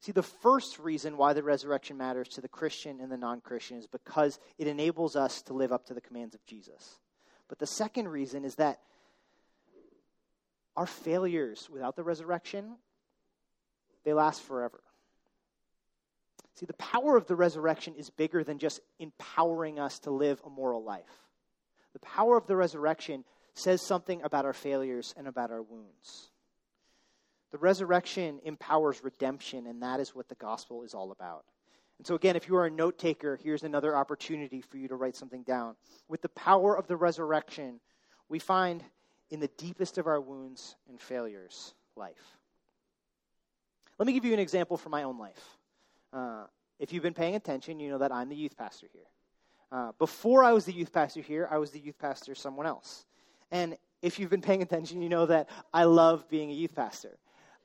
See, 0.00 0.12
the 0.12 0.22
first 0.22 0.78
reason 0.78 1.16
why 1.16 1.32
the 1.32 1.42
resurrection 1.42 1.96
matters 1.96 2.28
to 2.28 2.42
the 2.42 2.48
Christian 2.48 3.00
and 3.00 3.10
the 3.10 3.16
non 3.16 3.40
Christian 3.40 3.78
is 3.78 3.86
because 3.86 4.38
it 4.58 4.66
enables 4.66 5.16
us 5.16 5.40
to 5.42 5.54
live 5.54 5.72
up 5.72 5.86
to 5.86 5.94
the 5.94 6.02
commands 6.02 6.34
of 6.34 6.44
Jesus. 6.44 7.00
But 7.48 7.58
the 7.58 7.66
second 7.66 8.08
reason 8.08 8.44
is 8.44 8.56
that 8.56 8.80
our 10.76 10.86
failures 10.86 11.70
without 11.72 11.96
the 11.96 12.04
resurrection, 12.04 12.76
they 14.04 14.12
last 14.12 14.42
forever. 14.42 14.82
See, 16.56 16.66
the 16.66 16.74
power 16.74 17.16
of 17.16 17.26
the 17.26 17.36
resurrection 17.36 17.94
is 17.94 18.10
bigger 18.10 18.44
than 18.44 18.58
just 18.58 18.80
empowering 18.98 19.78
us 19.78 19.98
to 20.00 20.10
live 20.10 20.42
a 20.44 20.50
moral 20.50 20.84
life. 20.84 21.23
The 21.94 22.00
power 22.00 22.36
of 22.36 22.46
the 22.46 22.56
resurrection 22.56 23.24
says 23.54 23.80
something 23.80 24.20
about 24.22 24.44
our 24.44 24.52
failures 24.52 25.14
and 25.16 25.26
about 25.26 25.50
our 25.50 25.62
wounds. 25.62 26.30
The 27.52 27.58
resurrection 27.58 28.40
empowers 28.44 29.02
redemption, 29.02 29.66
and 29.66 29.80
that 29.82 30.00
is 30.00 30.14
what 30.14 30.28
the 30.28 30.34
gospel 30.34 30.82
is 30.82 30.92
all 30.92 31.12
about. 31.12 31.44
And 31.98 32.06
so, 32.06 32.16
again, 32.16 32.34
if 32.34 32.48
you 32.48 32.56
are 32.56 32.66
a 32.66 32.70
note 32.70 32.98
taker, 32.98 33.38
here's 33.42 33.62
another 33.62 33.96
opportunity 33.96 34.60
for 34.60 34.76
you 34.76 34.88
to 34.88 34.96
write 34.96 35.14
something 35.14 35.44
down. 35.44 35.76
With 36.08 36.20
the 36.20 36.28
power 36.30 36.76
of 36.76 36.88
the 36.88 36.96
resurrection, 36.96 37.78
we 38.28 38.40
find 38.40 38.82
in 39.30 39.38
the 39.38 39.50
deepest 39.56 39.98
of 39.98 40.08
our 40.08 40.20
wounds 40.20 40.74
and 40.88 41.00
failures 41.00 41.74
life. 41.96 42.38
Let 43.98 44.06
me 44.06 44.12
give 44.12 44.24
you 44.24 44.32
an 44.32 44.40
example 44.40 44.76
from 44.76 44.90
my 44.90 45.04
own 45.04 45.18
life. 45.18 45.58
Uh, 46.12 46.46
if 46.80 46.92
you've 46.92 47.04
been 47.04 47.14
paying 47.14 47.36
attention, 47.36 47.78
you 47.78 47.90
know 47.90 47.98
that 47.98 48.10
I'm 48.10 48.28
the 48.28 48.36
youth 48.36 48.56
pastor 48.56 48.88
here. 48.92 49.06
Uh, 49.72 49.92
before 49.98 50.44
I 50.44 50.52
was 50.52 50.64
the 50.64 50.72
youth 50.72 50.92
pastor 50.92 51.20
here, 51.20 51.48
I 51.50 51.58
was 51.58 51.70
the 51.70 51.80
youth 51.80 51.98
pastor 51.98 52.34
someone 52.34 52.66
else. 52.66 53.04
And 53.50 53.76
if 54.02 54.18
you've 54.18 54.30
been 54.30 54.42
paying 54.42 54.62
attention, 54.62 55.02
you 55.02 55.08
know 55.08 55.26
that 55.26 55.48
I 55.72 55.84
love 55.84 56.28
being 56.28 56.50
a 56.50 56.54
youth 56.54 56.74
pastor. 56.74 57.16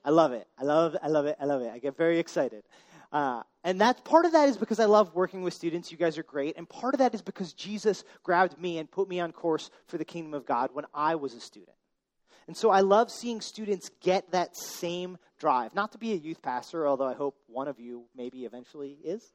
I 0.04 0.12
love 0.12 0.32
it. 0.32 0.48
I 0.58 0.64
love, 0.64 0.96
I 1.02 1.08
love 1.08 1.26
it. 1.26 1.36
I 1.40 1.46
love 1.46 1.62
it. 1.62 1.72
I 1.74 1.80
get 1.80 1.98
very 1.98 2.20
excited. 2.20 2.64
Uh, 3.12 3.44
and 3.64 3.82
that 3.82 4.04
part 4.06 4.26
of 4.26 4.32
that 4.34 4.48
is 4.48 4.58
because 4.58 4.80
I 4.80 4.86
love 4.86 5.14
working 5.14 5.42
with 5.42 5.54
students. 5.54 5.92
You 5.92 5.98
guys 5.98 6.18
are 6.18 6.24
great. 6.24 6.58
And 6.58 6.70
part 6.70 6.94
of 6.94 7.00
that 7.00 7.14
is 7.14 7.22
because 7.22 7.54
Jesus 7.54 8.04
grabbed 8.24 8.60
me 8.60 8.78
and 8.78 8.90
put 8.90 9.10
me 9.10 9.20
on 9.20 9.32
course 9.32 9.70
for 9.88 9.98
the 9.98 10.06
kingdom 10.06 10.34
of 10.34 10.46
God 10.46 10.70
when 10.74 10.86
I 10.94 11.16
was 11.16 11.34
a 11.34 11.40
student. 11.40 11.76
And 12.48 12.56
so 12.56 12.70
I 12.70 12.82
love 12.82 13.12
seeing 13.12 13.42
students 13.42 13.92
get 14.02 14.32
that 14.32 14.56
same 14.58 15.18
drive. 15.38 15.76
Not 15.76 15.92
to 15.92 15.98
be 15.98 16.14
a 16.14 16.16
youth 16.16 16.42
pastor, 16.42 16.88
although 16.88 17.08
I 17.08 17.14
hope 17.14 17.36
one 17.48 17.68
of 17.68 17.80
you 17.80 18.06
maybe 18.16 18.46
eventually 18.46 18.98
is. 19.04 19.34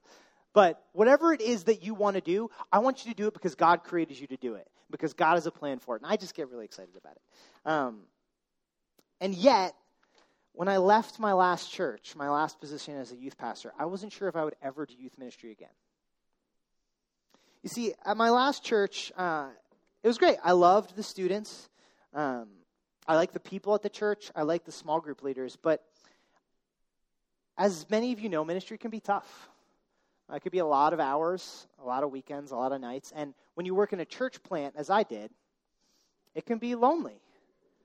But 0.55 0.83
whatever 0.93 1.35
it 1.35 1.41
is 1.41 1.65
that 1.65 1.83
you 1.83 1.95
want 1.95 2.15
to 2.15 2.23
do, 2.23 2.49
I 2.73 2.79
want 2.79 3.05
you 3.05 3.13
to 3.13 3.17
do 3.17 3.27
it 3.27 3.35
because 3.35 3.57
God 3.57 3.83
created 3.83 4.19
you 4.19 4.29
to 4.29 4.37
do 4.37 4.55
it, 4.55 4.67
because 4.91 5.13
God 5.13 5.35
has 5.35 5.47
a 5.47 5.51
plan 5.51 5.81
for 5.81 5.97
it. 5.97 6.03
And 6.03 6.11
I 6.11 6.17
just 6.17 6.35
get 6.35 6.49
really 6.49 6.65
excited 6.65 6.97
about 6.97 7.17
it. 7.17 7.69
Um, 7.71 8.01
and 9.21 9.35
yet, 9.35 9.75
when 10.53 10.69
I 10.69 10.77
left 10.77 11.19
my 11.19 11.33
last 11.33 11.73
church, 11.73 12.15
my 12.17 12.31
last 12.31 12.61
position 12.61 12.97
as 12.97 13.11
a 13.11 13.17
youth 13.17 13.37
pastor, 13.37 13.73
I 13.79 13.87
wasn't 13.87 14.13
sure 14.13 14.29
if 14.29 14.37
I 14.37 14.45
would 14.45 14.55
ever 14.63 14.87
do 14.87 14.95
youth 14.97 15.19
ministry 15.19 15.51
again. 15.51 15.69
You 17.65 17.69
see, 17.69 17.93
at 18.05 18.17
my 18.17 18.31
last 18.31 18.63
church, 18.63 19.11
uh, 19.17 19.49
it 20.05 20.07
was 20.07 20.19
great. 20.19 20.37
I 20.45 20.53
loved 20.53 20.95
the 20.95 21.03
students. 21.03 21.69
Um, 22.13 22.47
I 23.09 23.17
like 23.17 23.33
the 23.33 23.41
people 23.41 23.75
at 23.75 23.83
the 23.83 23.89
church. 23.89 24.31
I 24.37 24.43
like 24.43 24.65
the 24.65 24.73
small 24.73 25.01
group 25.01 25.23
leaders. 25.25 25.57
But 25.61 25.83
as 27.59 27.89
many 27.91 28.13
of 28.13 28.21
you 28.21 28.29
know, 28.29 28.45
ministry 28.45 28.79
can 28.79 28.91
be 28.91 29.01
tough. 29.01 29.49
It 30.33 30.41
could 30.41 30.53
be 30.53 30.59
a 30.59 30.67
lot 30.67 30.93
of 30.93 31.01
hours, 31.01 31.67
a 31.83 31.85
lot 31.85 32.03
of 32.03 32.11
weekends, 32.11 32.51
a 32.51 32.57
lot 32.57 32.73
of 32.73 32.81
nights. 32.81 33.13
And 33.15 33.35
when 33.55 33.67
you 33.67 33.75
work 33.75 33.93
in 33.93 34.01
a 34.01 34.05
church 34.05 34.43
plant, 34.43 34.75
as 34.77 34.91
I 34.91 35.03
did, 35.03 35.31
it 36.35 36.47
can 36.47 36.59
be 36.59 36.75
lonely 36.75 37.21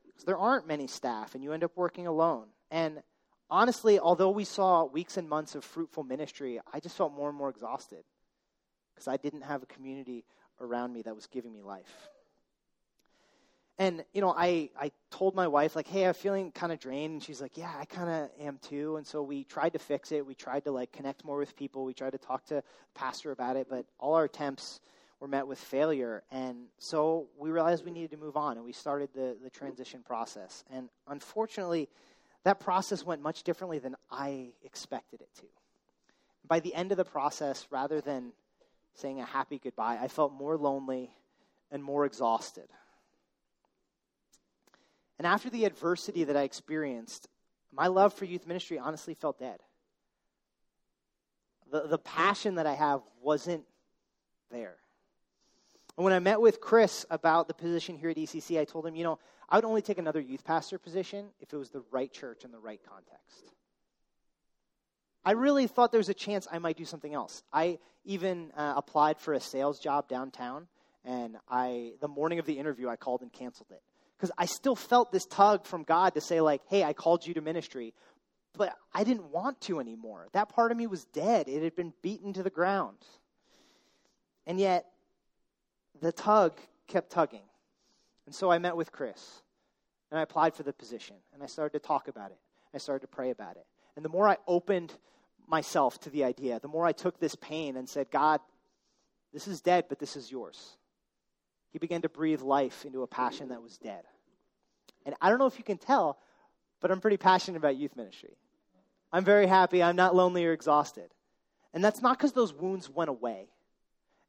because 0.07 0.23
there 0.23 0.37
aren't 0.37 0.65
many 0.65 0.87
staff 0.87 1.35
and 1.35 1.43
you 1.43 1.51
end 1.51 1.63
up 1.63 1.71
working 1.75 2.07
alone. 2.07 2.47
And 2.71 3.03
honestly, 3.49 3.99
although 3.99 4.29
we 4.29 4.45
saw 4.45 4.85
weeks 4.85 5.17
and 5.17 5.27
months 5.27 5.55
of 5.55 5.63
fruitful 5.63 6.03
ministry, 6.03 6.59
I 6.73 6.79
just 6.79 6.95
felt 6.95 7.13
more 7.13 7.29
and 7.29 7.37
more 7.37 7.49
exhausted 7.49 8.03
because 8.93 9.07
I 9.07 9.17
didn't 9.17 9.41
have 9.41 9.61
a 9.61 9.67
community 9.67 10.23
around 10.61 10.93
me 10.93 11.01
that 11.03 11.15
was 11.15 11.27
giving 11.27 11.53
me 11.53 11.61
life. 11.61 12.09
And, 13.79 14.03
you 14.11 14.19
know, 14.19 14.33
I, 14.37 14.69
I 14.77 14.91
told 15.09 15.35
my 15.35 15.47
wife, 15.47 15.73
like, 15.73 15.87
hey, 15.87 16.05
I'm 16.05 16.13
feeling 16.13 16.51
kind 16.51 16.73
of 16.73 16.81
drained. 16.81 17.13
And 17.13 17.23
she's 17.23 17.39
like, 17.39 17.57
yeah, 17.57 17.71
I 17.79 17.85
kind 17.85 18.09
of 18.09 18.29
am 18.45 18.59
too. 18.61 18.97
And 18.97 19.07
so 19.07 19.23
we 19.23 19.45
tried 19.45 19.71
to 19.71 19.79
fix 19.79 20.11
it. 20.11 20.25
We 20.25 20.35
tried 20.35 20.65
to, 20.65 20.71
like, 20.71 20.91
connect 20.91 21.23
more 21.23 21.37
with 21.37 21.55
people. 21.55 21.85
We 21.85 21.93
tried 21.93 22.11
to 22.11 22.17
talk 22.17 22.45
to 22.47 22.61
pastor 22.93 23.31
about 23.31 23.55
it. 23.55 23.67
But 23.69 23.85
all 23.97 24.15
our 24.15 24.25
attempts 24.25 24.81
were 25.21 25.29
met 25.29 25.47
with 25.47 25.57
failure. 25.57 26.23
And 26.29 26.65
so 26.77 27.27
we 27.37 27.51
realized 27.51 27.85
we 27.85 27.91
needed 27.91 28.11
to 28.11 28.17
move 28.17 28.35
on. 28.35 28.57
And 28.57 28.65
we 28.65 28.73
started 28.73 29.11
the, 29.15 29.37
the 29.41 29.49
transition 29.49 30.01
process. 30.03 30.65
And 30.69 30.89
unfortunately, 31.07 31.87
that 32.43 32.59
process 32.59 33.05
went 33.05 33.21
much 33.21 33.43
differently 33.43 33.79
than 33.79 33.95
I 34.11 34.49
expected 34.63 35.21
it 35.21 35.29
to. 35.37 35.45
By 36.45 36.59
the 36.59 36.75
end 36.75 36.91
of 36.91 36.97
the 36.97 37.05
process, 37.05 37.65
rather 37.71 38.01
than 38.01 38.33
saying 38.95 39.21
a 39.21 39.25
happy 39.25 39.57
goodbye, 39.57 39.99
I 40.01 40.09
felt 40.09 40.33
more 40.33 40.57
lonely 40.57 41.11
and 41.71 41.81
more 41.81 42.05
exhausted. 42.05 42.67
And 45.19 45.27
after 45.27 45.49
the 45.49 45.65
adversity 45.65 46.23
that 46.23 46.37
I 46.37 46.43
experienced, 46.43 47.27
my 47.73 47.87
love 47.87 48.13
for 48.13 48.23
youth 48.23 48.47
ministry 48.47 48.79
honestly 48.79 49.13
felt 49.13 49.37
dead. 49.37 49.59
The, 51.71 51.87
the 51.87 51.97
passion 51.99 52.55
that 52.55 52.65
I 52.65 52.73
have 52.73 53.01
wasn't 53.21 53.65
there. 54.49 54.77
And 55.97 56.05
when 56.05 56.13
I 56.13 56.19
met 56.19 56.39
with 56.39 56.61
Chris 56.61 57.05
about 57.09 57.49
the 57.49 57.53
position 57.53 57.97
here 57.97 58.09
at 58.09 58.15
ECC, 58.15 58.59
I 58.59 58.63
told 58.63 58.87
him, 58.87 58.95
you 58.95 59.03
know, 59.03 59.19
I 59.49 59.57
would 59.57 59.65
only 59.65 59.81
take 59.81 59.97
another 59.97 60.21
youth 60.21 60.45
pastor 60.45 60.79
position 60.79 61.27
if 61.41 61.51
it 61.53 61.57
was 61.57 61.69
the 61.69 61.83
right 61.91 62.11
church 62.11 62.45
in 62.45 62.51
the 62.51 62.59
right 62.59 62.79
context. 62.87 63.53
I 65.25 65.31
really 65.31 65.67
thought 65.67 65.91
there 65.91 65.99
was 65.99 66.09
a 66.09 66.13
chance 66.13 66.47
I 66.49 66.59
might 66.59 66.77
do 66.77 66.85
something 66.85 67.13
else. 67.13 67.43
I 67.51 67.79
even 68.05 68.51
uh, 68.55 68.75
applied 68.77 69.19
for 69.19 69.33
a 69.33 69.39
sales 69.39 69.79
job 69.79 70.07
downtown, 70.07 70.67
and 71.03 71.35
I 71.49 71.91
the 71.99 72.07
morning 72.07 72.39
of 72.39 72.45
the 72.45 72.57
interview 72.57 72.87
I 72.87 72.95
called 72.95 73.21
and 73.21 73.31
canceled 73.31 73.71
it 73.71 73.81
because 74.19 74.31
I 74.37 74.45
still 74.45 74.75
felt 74.75 75.13
this 75.13 75.25
tug 75.25 75.65
from 75.65 75.83
God 75.83 76.15
to 76.15 76.21
say, 76.21 76.41
like, 76.41 76.61
hey, 76.67 76.83
I 76.83 76.91
called 76.91 77.25
you 77.25 77.35
to 77.35 77.41
ministry, 77.41 77.93
but 78.57 78.75
I 78.93 79.05
didn't 79.05 79.31
want 79.31 79.61
to 79.61 79.79
anymore. 79.79 80.27
That 80.33 80.49
part 80.49 80.71
of 80.71 80.77
me 80.77 80.87
was 80.87 81.05
dead, 81.05 81.47
it 81.47 81.63
had 81.63 81.75
been 81.75 81.93
beaten 82.01 82.33
to 82.33 82.43
the 82.43 82.49
ground. 82.49 82.97
And 84.45 84.59
yet, 84.59 84.87
the 86.01 86.11
tug 86.11 86.59
kept 86.87 87.11
tugging. 87.11 87.43
And 88.25 88.35
so 88.35 88.51
I 88.51 88.57
met 88.57 88.75
with 88.75 88.91
Chris, 88.91 89.41
and 90.11 90.19
I 90.19 90.23
applied 90.23 90.53
for 90.53 90.63
the 90.63 90.73
position, 90.73 91.15
and 91.33 91.41
I 91.41 91.45
started 91.45 91.79
to 91.79 91.87
talk 91.87 92.09
about 92.09 92.31
it. 92.31 92.39
I 92.73 92.77
started 92.77 93.01
to 93.01 93.15
pray 93.15 93.29
about 93.29 93.55
it. 93.55 93.65
And 93.95 94.03
the 94.03 94.09
more 94.09 94.27
I 94.27 94.37
opened 94.47 94.93
myself 95.47 95.97
to 96.01 96.09
the 96.09 96.25
idea, 96.25 96.59
the 96.59 96.67
more 96.67 96.85
I 96.85 96.91
took 96.91 97.19
this 97.19 97.35
pain 97.35 97.77
and 97.77 97.87
said, 97.87 98.11
God, 98.11 98.41
this 99.31 99.47
is 99.47 99.61
dead, 99.61 99.85
but 99.87 99.97
this 99.97 100.17
is 100.17 100.29
yours 100.29 100.75
he 101.71 101.79
began 101.79 102.01
to 102.01 102.09
breathe 102.09 102.41
life 102.41 102.85
into 102.85 103.03
a 103.03 103.07
passion 103.07 103.49
that 103.49 103.61
was 103.61 103.77
dead. 103.77 104.03
And 105.05 105.15
I 105.21 105.29
don't 105.29 105.39
know 105.39 105.45
if 105.45 105.57
you 105.57 105.63
can 105.63 105.77
tell, 105.77 106.17
but 106.81 106.91
I'm 106.91 107.01
pretty 107.01 107.17
passionate 107.17 107.57
about 107.57 107.77
youth 107.77 107.95
ministry. 107.95 108.35
I'm 109.11 109.23
very 109.23 109.47
happy. 109.47 109.81
I'm 109.81 109.95
not 109.95 110.15
lonely 110.15 110.45
or 110.45 110.53
exhausted. 110.53 111.09
And 111.73 111.83
that's 111.83 112.01
not 112.01 112.17
because 112.17 112.33
those 112.33 112.53
wounds 112.53 112.89
went 112.89 113.09
away. 113.09 113.47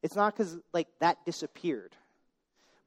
It's 0.03 0.15
not 0.15 0.35
because 0.35 0.57
like 0.73 0.87
that 0.99 1.25
disappeared. 1.25 1.95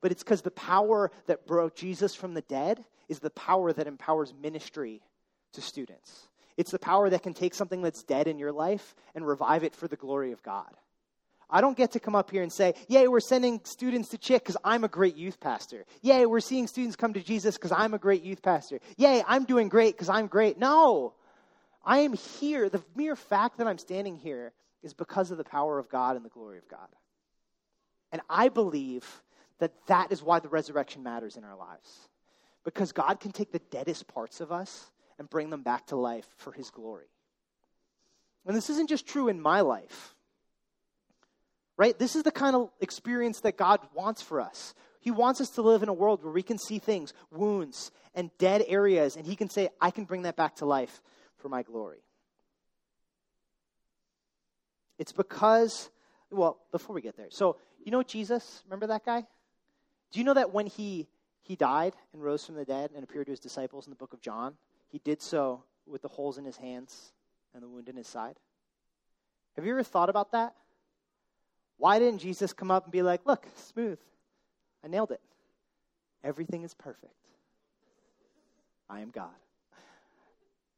But 0.01 0.13
it's 0.13 0.23
because 0.23 0.43
the 0.43 0.51
power 0.51 1.11
that 1.27 1.47
brought 1.47 1.77
Jesus 1.77 2.15
from 2.15 2.35
the 2.35 2.43
dead 2.43 2.85
is 3.09 3.21
the 3.21 3.31
power 3.31 3.73
that 3.73 3.87
empowers 3.87 4.35
ministry 4.41 5.03
to 5.53 5.61
students. 5.61 6.29
It's 6.57 6.71
the 6.71 6.79
power 6.79 7.09
that 7.11 7.23
can 7.23 7.35
take 7.35 7.55
something 7.55 7.83
that's 7.83 8.03
dead 8.03 8.29
in 8.29 8.39
your 8.39 8.53
life 8.53 8.95
and 9.15 9.27
revive 9.27 9.65
it 9.65 9.75
for 9.75 9.89
the 9.89 9.97
glory 9.97 10.33
of 10.33 10.43
God. 10.43 10.71
I 11.51 11.61
don't 11.61 11.77
get 11.77 11.93
to 11.93 12.01
come 12.01 12.15
up 12.15 12.31
here 12.31 12.43
and 12.43 12.53
say, 12.53 12.75
Yay, 12.89 13.09
we're 13.09 13.21
sending 13.21 13.61
students 13.65 14.09
to 14.11 14.19
CHIC 14.19 14.43
because 14.43 14.57
I'm 14.65 14.85
a 14.85 14.89
great 14.89 15.17
youth 15.17 15.41
pastor. 15.41 15.85
Yay, 16.03 16.27
we're 16.27 16.41
seeing 16.41 16.67
students 16.67 16.97
come 16.97 17.13
to 17.15 17.23
Jesus 17.23 17.57
because 17.57 17.73
I'm 17.73 17.95
a 17.95 17.99
great 17.99 18.23
youth 18.23 18.43
pastor. 18.43 18.81
Yay, 18.97 19.23
I'm 19.27 19.45
doing 19.45 19.69
great 19.69 19.95
because 19.95 20.09
I'm 20.09 20.27
great. 20.27 20.59
No. 20.59 21.15
I 21.85 21.99
am 21.99 22.15
here. 22.15 22.69
The 22.69 22.83
mere 22.95 23.17
fact 23.17 23.59
that 23.59 23.67
I'm 23.67 23.79
standing 23.79 24.17
here 24.17 24.53
is 24.83 24.95
because 24.95 25.31
of 25.31 25.39
the 25.39 25.45
power 25.45 25.79
of 25.79 25.89
God 25.89 26.17
and 26.17 26.25
the 26.25 26.31
glory 26.31 26.59
of 26.59 26.69
God. 26.69 26.89
And 28.11 28.23
I 28.29 28.49
believe 28.49 29.05
that 29.59 29.73
that 29.87 30.13
is 30.13 30.23
why 30.23 30.41
the 30.41 30.49
resurrection 30.49 31.03
matters 31.03 31.37
in 31.37 31.45
our 31.45 31.57
lives. 31.57 32.09
Because 32.65 32.93
God 32.93 33.21
can 33.21 33.33
take 33.33 33.53
the 33.53 33.59
deadest 33.71 34.09
parts 34.09 34.41
of 34.41 34.51
us 34.51 34.91
and 35.19 35.29
bring 35.29 35.51
them 35.51 35.63
back 35.63 35.87
to 35.89 35.97
life 35.97 36.27
for 36.37 36.53
his 36.53 36.71
glory. 36.71 37.07
And 38.47 38.57
this 38.57 38.71
isn't 38.71 38.89
just 38.89 39.07
true 39.07 39.29
in 39.29 39.41
my 39.41 39.61
life 39.61 40.14
right? 41.77 41.99
This 41.99 42.17
is 42.17 42.23
the 42.23 42.31
kind 42.31 42.55
of 42.57 42.71
experience 42.81 43.41
that 43.41 43.57
God 43.57 43.81
wants 43.95 44.23
for 44.23 44.41
us. 44.41 44.75
He 45.01 45.11
wants 45.11 45.41
us 45.41 45.51
to 45.51 45.63
live 45.63 45.83
in 45.83 45.89
a 45.89 45.93
world 45.93 46.23
where 46.23 46.33
we 46.33 46.43
can 46.43 46.59
see 46.59 46.79
things, 46.79 47.13
wounds, 47.31 47.91
and 48.15 48.31
dead 48.39 48.65
areas, 48.69 49.17
and 49.17 49.27
He 49.27 49.37
can 49.37 49.51
say, 49.51 49.69
I 49.81 49.91
can 49.91 50.05
bring 50.05 50.23
that 50.23 50.37
back 50.37 50.57
to 50.57 50.67
life 50.67 51.03
for 51.37 51.49
my 51.49 51.63
glory. 51.63 52.03
It's 54.99 55.13
because, 55.13 55.91
well, 56.31 56.59
before 56.71 56.95
we 56.95 57.03
get 57.03 57.17
there, 57.17 57.27
so 57.31 57.57
you 57.85 57.93
know 57.93 58.03
Jesus? 58.03 58.63
Remember 58.67 58.87
that 58.87 59.05
guy? 59.05 59.27
Do 60.13 60.21
you 60.21 60.25
know 60.25 60.35
that 60.35 60.55
when 60.55 60.67
he, 60.67 61.09
he 61.43 61.57
died 61.57 61.95
and 62.13 62.23
rose 62.23 62.47
from 62.47 62.55
the 62.55 62.65
dead 62.65 62.91
and 62.95 63.03
appeared 63.03 63.27
to 63.27 63.33
his 63.33 63.41
disciples 63.41 63.87
in 63.87 63.91
the 63.91 63.97
book 63.97 64.13
of 64.13 64.21
John, 64.21 64.55
he 64.89 65.01
did 65.05 65.21
so 65.21 65.65
with 65.87 66.03
the 66.03 66.09
holes 66.09 66.39
in 66.39 66.45
his 66.45 66.57
hands 66.57 67.13
and 67.53 67.63
the 67.63 67.69
wound 67.69 67.89
in 67.89 67.97
his 67.97 68.07
side? 68.07 68.37
Have 69.57 69.67
you 69.67 69.73
ever 69.73 69.83
thought 69.83 70.09
about 70.09 70.33
that? 70.33 70.55
Why 71.77 71.99
didn't 71.99 72.21
Jesus 72.21 72.53
come 72.53 72.71
up 72.71 72.85
and 72.85 72.93
be 72.93 73.03
like, 73.03 73.23
look, 73.27 73.47
smooth? 73.57 73.99
I 74.85 74.89
nailed 74.89 75.11
it. 75.11 75.21
Everything 76.23 76.63
is 76.63 76.75
perfect. 76.75 77.13
I 78.89 79.01
am 79.01 79.11
God. 79.11 79.31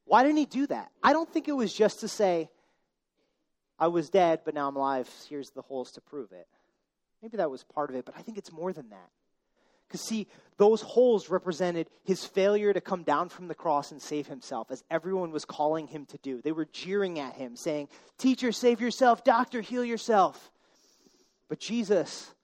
Why 0.05 0.23
didn't 0.23 0.39
he 0.39 0.47
do 0.47 0.67
that? 0.69 0.91
I 1.03 1.13
don't 1.13 1.29
think 1.29 1.49
it 1.49 1.53
was 1.53 1.73
just 1.75 2.01
to 2.01 2.09
say, 2.09 2.49
I 3.79 3.89
was 3.89 4.09
dead, 4.09 4.41
but 4.45 4.55
now 4.55 4.69
I'm 4.69 4.77
alive. 4.77 5.11
Here's 5.29 5.51
the 5.51 5.63
holes 5.63 5.93
to 5.93 6.01
prove 6.01 6.33
it. 6.33 6.47
Maybe 7.23 7.37
that 7.39 7.51
was 7.51 7.65
part 7.65 7.91
of 7.91 7.97
it, 7.97 8.05
but 8.05 8.15
I 8.17 8.23
think 8.23 8.39
it's 8.39 8.53
more 8.53 8.73
than 8.73 8.89
that. 8.91 9.11
Because, 9.87 10.01
see, 10.01 10.27
those 10.57 10.81
holes 10.81 11.29
represented 11.29 11.89
his 12.05 12.25
failure 12.25 12.73
to 12.73 12.81
come 12.81 13.03
down 13.03 13.29
from 13.29 13.47
the 13.49 13.55
cross 13.55 13.93
and 13.93 14.03
save 14.03 14.27
himself, 14.27 14.71
as 14.71 14.83
everyone 14.91 15.31
was 15.31 15.45
calling 15.45 15.87
him 15.87 16.07
to 16.07 16.19
do. 16.19 16.41
They 16.43 16.53
were 16.53 16.65
jeering 16.65 17.19
at 17.19 17.35
him, 17.35 17.57
saying, 17.57 17.89
Teacher, 18.19 18.53
save 18.53 18.81
yourself. 18.81 19.23
Doctor, 19.23 19.61
heal 19.61 19.85
yourself. 19.85 20.51
But 21.49 21.61
Jesus 21.61 22.35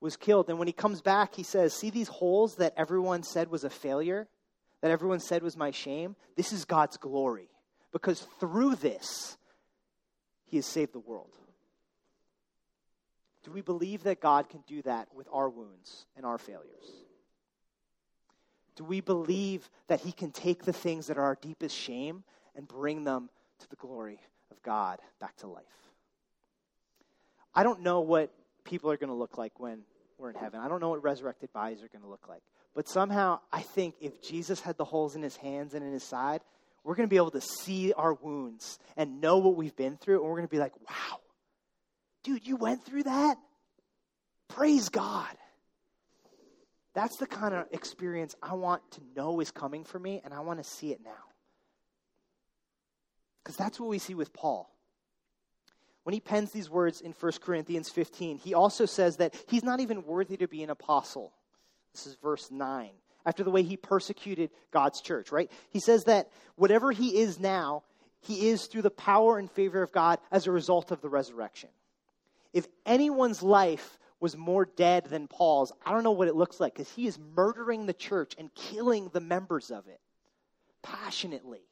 was 0.00 0.16
killed. 0.16 0.48
And 0.48 0.58
when 0.58 0.68
he 0.68 0.72
comes 0.72 1.00
back, 1.00 1.34
he 1.34 1.42
says, 1.42 1.72
See 1.72 1.90
these 1.90 2.08
holes 2.08 2.56
that 2.56 2.74
everyone 2.76 3.22
said 3.22 3.50
was 3.50 3.64
a 3.64 3.70
failure, 3.70 4.28
that 4.80 4.90
everyone 4.90 5.20
said 5.20 5.42
was 5.42 5.56
my 5.56 5.70
shame? 5.70 6.16
This 6.36 6.52
is 6.52 6.64
God's 6.64 6.96
glory. 6.96 7.48
Because 7.92 8.26
through 8.40 8.76
this, 8.76 9.36
he 10.44 10.56
has 10.56 10.66
saved 10.66 10.92
the 10.92 10.98
world. 10.98 11.30
Do 13.44 13.50
we 13.50 13.60
believe 13.60 14.04
that 14.04 14.20
God 14.20 14.48
can 14.48 14.62
do 14.66 14.82
that 14.82 15.08
with 15.14 15.28
our 15.32 15.48
wounds 15.48 16.06
and 16.16 16.24
our 16.24 16.38
failures? 16.38 17.02
Do 18.76 18.84
we 18.84 19.00
believe 19.00 19.68
that 19.88 20.00
he 20.00 20.12
can 20.12 20.30
take 20.30 20.64
the 20.64 20.72
things 20.72 21.08
that 21.08 21.18
are 21.18 21.24
our 21.24 21.38
deepest 21.40 21.76
shame 21.76 22.24
and 22.56 22.66
bring 22.66 23.04
them 23.04 23.28
to 23.60 23.68
the 23.68 23.76
glory 23.76 24.20
of 24.50 24.62
God 24.62 25.00
back 25.20 25.36
to 25.38 25.46
life? 25.46 25.64
I 27.54 27.62
don't 27.62 27.80
know 27.80 28.00
what 28.00 28.32
people 28.64 28.90
are 28.90 28.96
going 28.96 29.10
to 29.10 29.16
look 29.16 29.38
like 29.38 29.58
when 29.58 29.80
we're 30.18 30.30
in 30.30 30.36
heaven. 30.36 30.60
I 30.60 30.68
don't 30.68 30.80
know 30.80 30.90
what 30.90 31.02
resurrected 31.02 31.52
bodies 31.52 31.82
are 31.82 31.88
going 31.88 32.02
to 32.02 32.08
look 32.08 32.28
like. 32.28 32.42
But 32.74 32.88
somehow, 32.88 33.40
I 33.52 33.60
think 33.60 33.96
if 34.00 34.22
Jesus 34.22 34.60
had 34.60 34.76
the 34.76 34.84
holes 34.84 35.14
in 35.14 35.22
his 35.22 35.36
hands 35.36 35.74
and 35.74 35.84
in 35.84 35.92
his 35.92 36.04
side, 36.04 36.40
we're 36.84 36.94
going 36.94 37.08
to 37.08 37.10
be 37.10 37.16
able 37.16 37.30
to 37.32 37.40
see 37.40 37.92
our 37.92 38.14
wounds 38.14 38.78
and 38.96 39.20
know 39.20 39.38
what 39.38 39.56
we've 39.56 39.76
been 39.76 39.96
through. 39.96 40.20
And 40.20 40.24
we're 40.24 40.36
going 40.36 40.48
to 40.48 40.50
be 40.50 40.58
like, 40.58 40.74
wow, 40.88 41.20
dude, 42.22 42.46
you 42.46 42.56
went 42.56 42.84
through 42.84 43.04
that? 43.04 43.36
Praise 44.48 44.88
God. 44.88 45.28
That's 46.94 47.16
the 47.16 47.26
kind 47.26 47.54
of 47.54 47.66
experience 47.72 48.34
I 48.42 48.54
want 48.54 48.82
to 48.92 49.00
know 49.16 49.40
is 49.40 49.50
coming 49.50 49.84
for 49.84 49.98
me, 49.98 50.20
and 50.24 50.34
I 50.34 50.40
want 50.40 50.62
to 50.62 50.68
see 50.68 50.92
it 50.92 51.00
now. 51.02 51.10
Because 53.42 53.56
that's 53.56 53.80
what 53.80 53.88
we 53.88 53.98
see 53.98 54.14
with 54.14 54.32
Paul 54.32 54.71
when 56.04 56.14
he 56.14 56.20
pens 56.20 56.50
these 56.50 56.68
words 56.68 57.00
in 57.00 57.12
1 57.12 57.32
Corinthians 57.40 57.88
15, 57.88 58.38
he 58.38 58.54
also 58.54 58.86
says 58.86 59.18
that 59.18 59.34
he's 59.46 59.62
not 59.62 59.80
even 59.80 60.04
worthy 60.04 60.36
to 60.38 60.48
be 60.48 60.62
an 60.62 60.70
apostle. 60.70 61.32
This 61.92 62.06
is 62.06 62.16
verse 62.16 62.50
9. 62.50 62.90
After 63.24 63.44
the 63.44 63.50
way 63.50 63.62
he 63.62 63.76
persecuted 63.76 64.50
God's 64.72 65.00
church, 65.00 65.30
right? 65.30 65.50
He 65.70 65.78
says 65.78 66.04
that 66.04 66.28
whatever 66.56 66.90
he 66.90 67.18
is 67.18 67.38
now, 67.38 67.84
he 68.20 68.48
is 68.48 68.66
through 68.66 68.82
the 68.82 68.90
power 68.90 69.38
and 69.38 69.50
favor 69.50 69.82
of 69.82 69.92
God 69.92 70.18
as 70.32 70.46
a 70.46 70.52
result 70.52 70.90
of 70.90 71.00
the 71.00 71.08
resurrection. 71.08 71.68
If 72.52 72.66
anyone's 72.84 73.42
life 73.42 73.98
was 74.18 74.36
more 74.36 74.64
dead 74.64 75.06
than 75.06 75.28
Paul's, 75.28 75.72
I 75.84 75.92
don't 75.92 76.02
know 76.04 76.12
what 76.12 76.28
it 76.28 76.36
looks 76.36 76.58
like 76.58 76.74
because 76.74 76.90
he 76.90 77.06
is 77.06 77.18
murdering 77.36 77.86
the 77.86 77.92
church 77.92 78.34
and 78.38 78.52
killing 78.54 79.10
the 79.12 79.20
members 79.20 79.70
of 79.70 79.86
it 79.86 80.00
passionately. 80.82 81.62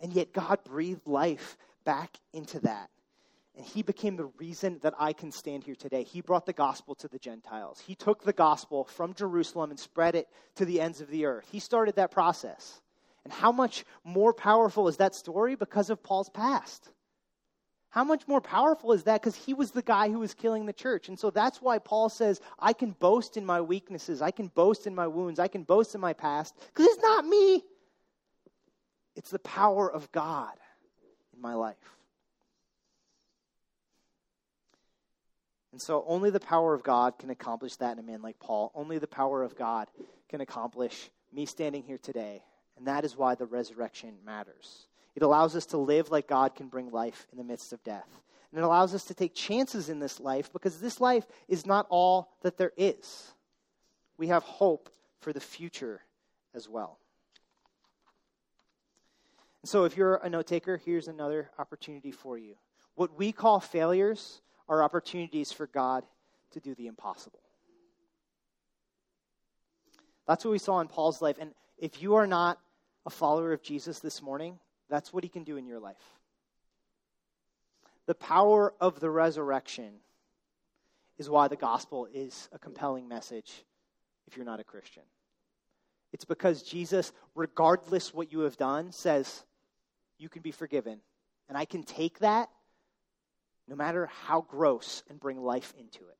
And 0.00 0.12
yet 0.12 0.32
God 0.32 0.62
breathed 0.64 1.06
life 1.06 1.56
back 1.88 2.18
into 2.34 2.60
that. 2.60 2.90
And 3.56 3.64
he 3.64 3.80
became 3.80 4.16
the 4.16 4.30
reason 4.38 4.78
that 4.82 4.92
I 4.98 5.14
can 5.14 5.32
stand 5.32 5.64
here 5.64 5.74
today. 5.74 6.02
He 6.02 6.20
brought 6.20 6.44
the 6.44 6.52
gospel 6.52 6.94
to 6.96 7.08
the 7.08 7.18
Gentiles. 7.18 7.80
He 7.80 7.94
took 7.94 8.22
the 8.22 8.34
gospel 8.34 8.84
from 8.84 9.14
Jerusalem 9.14 9.70
and 9.70 9.80
spread 9.80 10.14
it 10.14 10.28
to 10.56 10.66
the 10.66 10.82
ends 10.82 11.00
of 11.00 11.08
the 11.08 11.24
earth. 11.24 11.48
He 11.50 11.60
started 11.60 11.96
that 11.96 12.10
process. 12.10 12.82
And 13.24 13.32
how 13.32 13.52
much 13.52 13.86
more 14.04 14.34
powerful 14.34 14.86
is 14.86 14.98
that 14.98 15.14
story 15.14 15.54
because 15.54 15.88
of 15.88 16.02
Paul's 16.02 16.28
past? 16.28 16.90
How 17.88 18.04
much 18.04 18.28
more 18.28 18.42
powerful 18.42 18.92
is 18.92 19.04
that? 19.04 19.22
Because 19.22 19.34
he 19.34 19.54
was 19.54 19.70
the 19.70 19.80
guy 19.80 20.10
who 20.10 20.18
was 20.18 20.34
killing 20.34 20.66
the 20.66 20.74
church. 20.74 21.08
And 21.08 21.18
so 21.18 21.30
that's 21.30 21.62
why 21.62 21.78
Paul 21.78 22.10
says, 22.10 22.38
I 22.58 22.74
can 22.74 22.90
boast 22.90 23.38
in 23.38 23.46
my 23.46 23.62
weaknesses. 23.62 24.20
I 24.20 24.30
can 24.30 24.48
boast 24.48 24.86
in 24.86 24.94
my 24.94 25.06
wounds. 25.06 25.40
I 25.40 25.48
can 25.48 25.62
boast 25.62 25.94
in 25.94 26.02
my 26.02 26.12
past. 26.12 26.54
Because 26.58 26.84
it's 26.84 27.02
not 27.02 27.24
me, 27.24 27.64
it's 29.16 29.30
the 29.30 29.38
power 29.38 29.90
of 29.90 30.12
God 30.12 30.52
in 31.38 31.42
my 31.42 31.54
life. 31.54 31.76
And 35.72 35.80
so 35.80 36.04
only 36.08 36.30
the 36.30 36.40
power 36.40 36.74
of 36.74 36.82
God 36.82 37.18
can 37.18 37.30
accomplish 37.30 37.76
that 37.76 37.92
in 37.92 37.98
a 38.00 38.06
man 38.06 38.20
like 38.20 38.40
Paul. 38.40 38.72
Only 38.74 38.98
the 38.98 39.06
power 39.06 39.44
of 39.44 39.56
God 39.56 39.88
can 40.28 40.40
accomplish 40.40 41.10
me 41.32 41.46
standing 41.46 41.84
here 41.84 41.98
today. 41.98 42.42
And 42.76 42.86
that 42.88 43.04
is 43.04 43.16
why 43.16 43.36
the 43.36 43.46
resurrection 43.46 44.14
matters. 44.26 44.88
It 45.14 45.22
allows 45.22 45.54
us 45.54 45.66
to 45.66 45.76
live 45.76 46.10
like 46.10 46.26
God 46.26 46.56
can 46.56 46.68
bring 46.68 46.90
life 46.90 47.26
in 47.30 47.38
the 47.38 47.44
midst 47.44 47.72
of 47.72 47.82
death. 47.84 48.08
And 48.50 48.58
it 48.58 48.64
allows 48.64 48.94
us 48.94 49.04
to 49.04 49.14
take 49.14 49.34
chances 49.34 49.88
in 49.88 50.00
this 50.00 50.18
life 50.18 50.52
because 50.52 50.80
this 50.80 51.00
life 51.00 51.26
is 51.48 51.66
not 51.66 51.86
all 51.90 52.32
that 52.42 52.56
there 52.56 52.72
is. 52.76 53.32
We 54.16 54.28
have 54.28 54.42
hope 54.42 54.90
for 55.20 55.32
the 55.32 55.40
future 55.40 56.00
as 56.54 56.68
well. 56.68 56.98
So, 59.68 59.84
if 59.84 59.98
you're 59.98 60.14
a 60.14 60.30
note 60.30 60.46
taker, 60.46 60.78
here's 60.82 61.08
another 61.08 61.50
opportunity 61.58 62.10
for 62.10 62.38
you. 62.38 62.54
What 62.94 63.18
we 63.18 63.32
call 63.32 63.60
failures 63.60 64.40
are 64.66 64.82
opportunities 64.82 65.52
for 65.52 65.66
God 65.66 66.06
to 66.52 66.60
do 66.60 66.74
the 66.74 66.86
impossible. 66.86 67.42
That's 70.26 70.42
what 70.42 70.52
we 70.52 70.58
saw 70.58 70.80
in 70.80 70.88
Paul's 70.88 71.20
life. 71.20 71.36
And 71.38 71.50
if 71.76 72.00
you 72.00 72.14
are 72.14 72.26
not 72.26 72.58
a 73.04 73.10
follower 73.10 73.52
of 73.52 73.60
Jesus 73.60 74.00
this 74.00 74.22
morning, 74.22 74.58
that's 74.88 75.12
what 75.12 75.22
he 75.22 75.28
can 75.28 75.44
do 75.44 75.58
in 75.58 75.66
your 75.66 75.80
life. 75.80 76.16
The 78.06 78.14
power 78.14 78.72
of 78.80 79.00
the 79.00 79.10
resurrection 79.10 79.90
is 81.18 81.28
why 81.28 81.46
the 81.46 81.56
gospel 81.56 82.08
is 82.14 82.48
a 82.52 82.58
compelling 82.58 83.06
message 83.06 83.66
if 84.26 84.34
you're 84.34 84.46
not 84.46 84.60
a 84.60 84.64
Christian. 84.64 85.02
It's 86.14 86.24
because 86.24 86.62
Jesus, 86.62 87.12
regardless 87.34 88.14
what 88.14 88.32
you 88.32 88.40
have 88.40 88.56
done, 88.56 88.92
says, 88.92 89.44
You 90.18 90.28
can 90.28 90.42
be 90.42 90.50
forgiven. 90.50 91.00
And 91.48 91.56
I 91.56 91.64
can 91.64 91.82
take 91.82 92.18
that 92.18 92.50
no 93.68 93.76
matter 93.76 94.08
how 94.24 94.40
gross, 94.40 95.02
and 95.08 95.20
bring 95.20 95.42
life 95.42 95.74
into 95.78 96.00
it. 96.00 96.16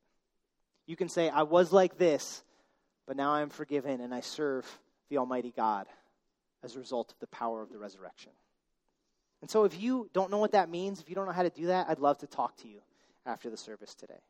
You 0.86 0.96
can 0.96 1.08
say, 1.08 1.28
I 1.28 1.42
was 1.42 1.72
like 1.72 1.96
this, 1.96 2.42
but 3.06 3.16
now 3.16 3.32
I 3.32 3.40
am 3.40 3.48
forgiven 3.48 4.00
and 4.00 4.14
I 4.14 4.20
serve 4.20 4.66
the 5.08 5.18
Almighty 5.18 5.52
God 5.56 5.86
as 6.62 6.76
a 6.76 6.78
result 6.78 7.12
of 7.12 7.18
the 7.20 7.26
power 7.28 7.62
of 7.62 7.70
the 7.70 7.78
resurrection. 7.78 8.32
And 9.40 9.50
so, 9.50 9.64
if 9.64 9.80
you 9.80 10.10
don't 10.12 10.30
know 10.30 10.38
what 10.38 10.52
that 10.52 10.68
means, 10.68 11.00
if 11.00 11.08
you 11.08 11.14
don't 11.14 11.26
know 11.26 11.32
how 11.32 11.44
to 11.44 11.50
do 11.50 11.66
that, 11.66 11.88
I'd 11.88 12.00
love 12.00 12.18
to 12.18 12.26
talk 12.26 12.56
to 12.58 12.68
you 12.68 12.80
after 13.24 13.48
the 13.50 13.56
service 13.56 13.94
today. 13.94 14.20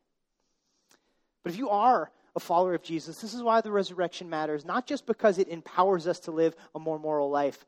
But 1.43 1.51
if 1.51 1.57
you 1.57 1.69
are 1.69 2.11
a 2.35 2.39
follower 2.39 2.75
of 2.75 2.83
Jesus, 2.83 3.19
this 3.19 3.33
is 3.33 3.41
why 3.41 3.61
the 3.61 3.71
resurrection 3.71 4.29
matters, 4.29 4.65
not 4.65 4.85
just 4.85 5.07
because 5.07 5.39
it 5.39 5.47
empowers 5.47 6.05
us 6.05 6.19
to 6.21 6.31
live 6.31 6.55
a 6.75 6.79
more 6.79 6.99
moral 6.99 7.31
life 7.31 7.65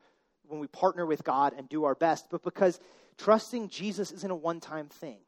when 0.52 0.60
we 0.60 0.68
partner 0.68 1.06
with 1.06 1.24
God 1.24 1.54
and 1.56 1.68
do 1.68 1.84
our 1.84 1.94
best, 1.94 2.26
but 2.30 2.44
because 2.44 2.78
trusting 3.16 3.70
Jesus 3.70 4.12
isn't 4.12 4.30
a 4.30 4.36
one 4.36 4.60
time 4.60 4.88
thing. 4.88 5.18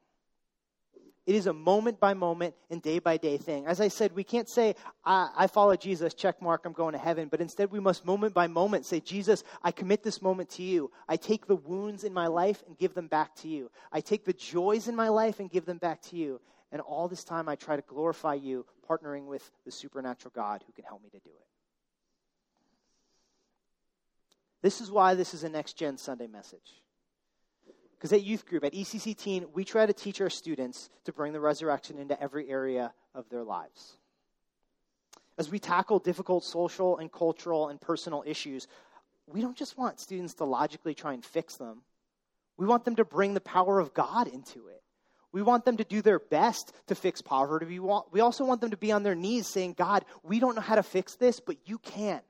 It 1.26 1.34
is 1.34 1.46
a 1.46 1.54
moment 1.54 1.98
by 1.98 2.12
moment 2.12 2.54
and 2.68 2.82
day 2.82 2.98
by 2.98 3.16
day 3.16 3.38
thing. 3.38 3.64
As 3.64 3.80
I 3.80 3.88
said, 3.88 4.14
we 4.14 4.22
can't 4.22 4.48
say, 4.48 4.74
I, 5.02 5.30
I, 5.34 5.46
follow 5.46 5.74
Jesus, 5.74 6.12
check 6.12 6.42
mark, 6.42 6.66
I'm 6.66 6.74
going 6.74 6.92
to 6.92 6.98
heaven. 6.98 7.28
But 7.28 7.40
instead, 7.40 7.72
we 7.72 7.80
must 7.80 8.04
moment 8.04 8.34
by 8.34 8.46
moment 8.46 8.84
say, 8.84 9.00
Jesus, 9.00 9.42
I 9.62 9.72
commit 9.72 10.02
this 10.02 10.20
moment 10.20 10.50
to 10.50 10.62
you. 10.62 10.90
I 11.08 11.16
take 11.16 11.46
the 11.46 11.56
wounds 11.56 12.04
in 12.04 12.12
my 12.12 12.26
life 12.26 12.62
and 12.66 12.76
give 12.76 12.92
them 12.92 13.06
back 13.06 13.34
to 13.36 13.48
you. 13.48 13.70
I 13.90 14.02
take 14.02 14.26
the 14.26 14.34
joys 14.34 14.86
in 14.86 14.94
my 14.94 15.08
life 15.08 15.40
and 15.40 15.50
give 15.50 15.64
them 15.64 15.78
back 15.78 16.02
to 16.10 16.16
you. 16.16 16.42
And 16.70 16.82
all 16.82 17.08
this 17.08 17.24
time, 17.24 17.48
I 17.48 17.56
try 17.56 17.76
to 17.76 17.82
glorify 17.82 18.34
you, 18.34 18.66
partnering 18.86 19.24
with 19.24 19.50
the 19.64 19.72
supernatural 19.72 20.32
God 20.34 20.62
who 20.66 20.74
can 20.74 20.84
help 20.84 21.02
me 21.02 21.08
to 21.08 21.20
do 21.20 21.30
it. 21.30 21.53
This 24.64 24.80
is 24.80 24.90
why 24.90 25.14
this 25.14 25.34
is 25.34 25.44
a 25.44 25.50
next 25.50 25.74
gen 25.74 25.98
Sunday 25.98 26.26
message. 26.26 26.80
Because 27.98 28.14
at 28.14 28.22
youth 28.22 28.46
group, 28.46 28.64
at 28.64 28.72
ECC 28.72 29.14
Teen, 29.14 29.44
we 29.52 29.62
try 29.62 29.84
to 29.84 29.92
teach 29.92 30.22
our 30.22 30.30
students 30.30 30.88
to 31.04 31.12
bring 31.12 31.34
the 31.34 31.40
resurrection 31.40 31.98
into 31.98 32.18
every 32.18 32.48
area 32.48 32.94
of 33.14 33.28
their 33.28 33.44
lives. 33.44 33.98
As 35.36 35.50
we 35.50 35.58
tackle 35.58 35.98
difficult 35.98 36.44
social 36.44 36.96
and 36.96 37.12
cultural 37.12 37.68
and 37.68 37.78
personal 37.78 38.24
issues, 38.26 38.66
we 39.26 39.42
don't 39.42 39.54
just 39.54 39.76
want 39.76 40.00
students 40.00 40.32
to 40.36 40.46
logically 40.46 40.94
try 40.94 41.12
and 41.12 41.22
fix 41.22 41.56
them. 41.56 41.82
We 42.56 42.64
want 42.64 42.86
them 42.86 42.96
to 42.96 43.04
bring 43.04 43.34
the 43.34 43.42
power 43.42 43.80
of 43.80 43.92
God 43.92 44.28
into 44.28 44.68
it. 44.68 44.82
We 45.30 45.42
want 45.42 45.66
them 45.66 45.76
to 45.76 45.84
do 45.84 46.00
their 46.00 46.20
best 46.20 46.72
to 46.86 46.94
fix 46.94 47.20
poverty. 47.20 47.66
We, 47.66 47.80
want, 47.80 48.10
we 48.14 48.20
also 48.20 48.46
want 48.46 48.62
them 48.62 48.70
to 48.70 48.78
be 48.78 48.92
on 48.92 49.02
their 49.02 49.14
knees 49.14 49.46
saying, 49.46 49.74
God, 49.74 50.06
we 50.22 50.40
don't 50.40 50.54
know 50.54 50.62
how 50.62 50.76
to 50.76 50.82
fix 50.82 51.16
this, 51.16 51.38
but 51.38 51.58
you 51.66 51.76
can. 51.76 52.22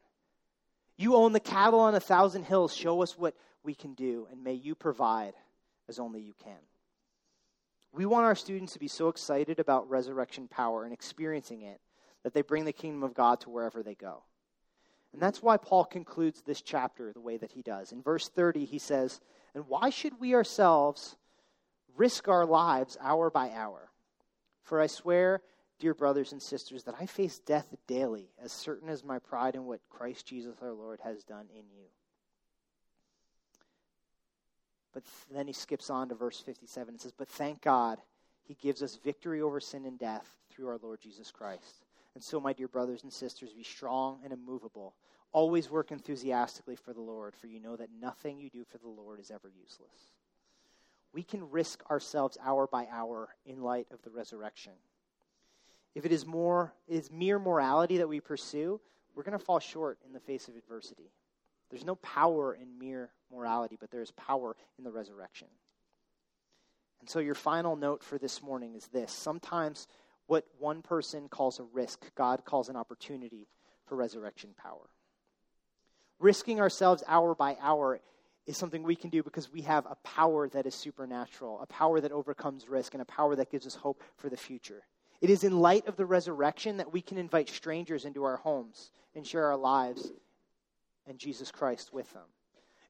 You 0.97 1.17
own 1.17 1.33
the 1.33 1.41
cattle 1.41 1.81
on 1.81 1.95
a 1.95 2.01
thousand 2.01 2.45
hills. 2.45 2.75
Show 2.75 3.03
us 3.03 3.19
what 3.19 3.35
we 3.63 3.75
can 3.75 3.95
do, 3.95 4.29
and 4.31 4.45
may 4.45 4.55
you 4.55 4.75
provide 4.75 5.35
as 5.89 5.99
only 5.99 6.21
you 6.21 6.35
can. 6.43 6.59
We 7.93 8.07
want 8.07 8.27
our 8.27 8.35
students 8.35 8.73
to 8.73 8.79
be 8.79 8.89
so 8.89 9.09
excited 9.09 9.61
about 9.61 9.89
resurrection 9.89 10.49
power 10.49 10.85
and 10.85 10.93
experiencing 10.93 11.63
it 11.63 11.81
that 12.23 12.35
they 12.35 12.43
bring 12.43 12.65
the 12.65 12.73
kingdom 12.73 13.03
of 13.03 13.15
God 13.15 13.41
to 13.41 13.51
wherever 13.51 13.83
they 13.83 13.95
go. 13.95 14.23
And 15.13 15.23
that's 15.23 15.43
why 15.43 15.59
Paul 15.59 15.85
concludes 15.85 16.43
this 16.43 16.61
chapter 16.61 17.13
the 17.13 17.21
way 17.21 17.37
that 17.37 17.53
he 17.53 17.63
does. 17.63 17.93
In 17.93 18.03
verse 18.03 18.29
30, 18.29 18.65
he 18.65 18.79
says, 18.79 19.21
And 19.55 19.69
why 19.69 19.91
should 19.91 20.19
we 20.19 20.35
ourselves 20.35 21.17
risk 21.97 22.27
our 22.27 22.45
lives 22.45 22.99
hour 23.01 23.31
by 23.31 23.51
hour? 23.53 23.91
For 24.65 24.81
I 24.81 24.89
swear, 24.89 25.41
dear 25.79 25.95
brothers 25.95 26.33
and 26.33 26.41
sisters, 26.41 26.85
that 26.85 26.95
I 27.01 27.07
face 27.07 27.39
death 27.41 27.75
daily, 27.87 28.29
as 28.43 28.53
certain 28.53 28.89
as 28.89 29.05
my 29.05 29.19
pride 29.19 29.55
in 29.55 29.67
what 29.67 29.81
Christ 29.91 30.27
Jesus 30.27 30.55
our 30.63 30.73
Lord 30.73 31.01
has 31.03 31.25
done 31.25 31.47
in 31.53 31.65
you. 31.77 31.87
But 34.93 35.03
then 35.33 35.47
he 35.49 35.53
skips 35.53 35.91
on 35.91 36.09
to 36.09 36.15
verse 36.15 36.41
57 36.41 36.95
and 36.95 37.01
says, 37.01 37.13
But 37.13 37.29
thank 37.29 37.61
God 37.61 37.99
he 38.45 38.55
gives 38.55 38.83
us 38.83 38.99
victory 39.03 39.43
over 39.43 39.59
sin 39.59 39.85
and 39.87 39.99
death 39.99 40.29
through 40.51 40.69
our 40.69 40.79
Lord 40.81 41.01
Jesus 41.01 41.33
Christ. 41.33 41.85
And 42.15 42.23
so, 42.23 42.39
my 42.39 42.53
dear 42.53 42.69
brothers 42.69 43.03
and 43.03 43.13
sisters, 43.13 43.53
be 43.53 43.65
strong 43.65 44.21
and 44.23 44.33
immovable. 44.33 44.95
Always 45.33 45.69
work 45.69 45.91
enthusiastically 45.91 46.77
for 46.77 46.93
the 46.93 47.01
Lord, 47.01 47.35
for 47.35 47.49
you 47.49 47.59
know 47.59 47.75
that 47.75 47.89
nothing 48.01 48.39
you 48.39 48.51
do 48.51 48.65
for 48.65 48.79
the 48.79 48.89
Lord 48.89 49.19
is 49.19 49.33
ever 49.33 49.49
useless. 49.49 50.13
We 51.13 51.25
can 51.25 51.51
risk 51.51 51.83
ourselves 51.91 52.39
hour 52.45 52.69
by 52.69 52.87
hour 52.93 53.31
in 53.45 53.63
light 53.63 53.89
of 53.93 54.03
the 54.03 54.11
resurrection. 54.11 54.73
If 55.95 56.05
it 56.05 56.13
is 56.13 56.27
more 56.27 56.75
it 56.89 56.97
is 56.97 57.11
mere 57.11 57.39
morality 57.39 57.99
that 57.99 58.09
we 58.09 58.21
pursue, 58.21 58.81
we're 59.15 59.23
going 59.23 59.39
to 59.39 59.45
fall 59.45 59.61
short 59.61 59.99
in 60.05 60.13
the 60.13 60.21
face 60.21 60.49
of 60.49 60.57
adversity. 60.57 61.11
There's 61.71 61.85
no 61.85 61.95
power 61.97 62.55
in 62.55 62.79
mere 62.79 63.11
morality, 63.33 63.77
but 63.81 63.91
there 63.91 64.03
is 64.03 64.11
power 64.13 64.57
in 64.79 64.85
the 64.85 64.91
resurrection. 64.91 65.49
And 67.01 67.09
so, 67.09 67.19
your 67.19 67.35
final 67.35 67.77
note 67.77 68.03
for 68.03 68.19
this 68.19 68.43
morning 68.43 68.75
is 68.75 68.87
this 68.89 69.13
sometimes 69.13 69.87
what 70.27 70.47
one 70.59 70.83
person 70.83 71.29
calls 71.29 71.59
a 71.59 71.65
risk, 71.65 72.15
God 72.15 72.45
calls 72.45 72.69
an 72.69 72.77
opportunity 72.77 73.47
for 73.87 73.97
resurrection 73.97 74.51
power. 74.57 74.89
Risking 76.19 76.61
ourselves 76.61 77.03
hour 77.07 77.35
by 77.35 77.57
hour 77.61 78.01
is 78.47 78.57
something 78.57 78.83
we 78.83 78.97
can 78.97 79.11
do 79.11 79.23
because 79.23 79.53
we 79.53 79.63
have 79.63 79.85
a 79.87 79.97
power 79.97 80.49
that 80.49 80.67
is 80.67 80.75
supernatural, 80.75 81.61
a 81.61 81.67
power 81.67 82.01
that 82.01 82.13
overcomes 82.13 82.69
risk, 82.69 82.95
and 82.95 83.03
a 83.03 83.07
power 83.07 83.37
that 83.37 83.51
gives 83.51 83.67
us 83.67 83.75
hope 83.75 84.03
for 84.17 84.29
the 84.29 84.37
future. 84.37 84.83
It 85.25 85.31
is 85.31 85.43
in 85.43 85.59
light 85.59 85.89
of 85.89 85.97
the 85.97 86.05
resurrection 86.05 86.77
that 86.77 86.93
we 86.93 87.01
can 87.01 87.17
invite 87.17 87.49
strangers 87.49 88.05
into 88.05 88.25
our 88.25 88.37
homes 88.37 88.91
and 89.15 89.27
share 89.27 89.47
our 89.47 89.57
lives 89.57 90.13
and 91.07 91.19
Jesus 91.19 91.51
Christ 91.51 91.95
with 91.95 92.13
them 92.13 92.27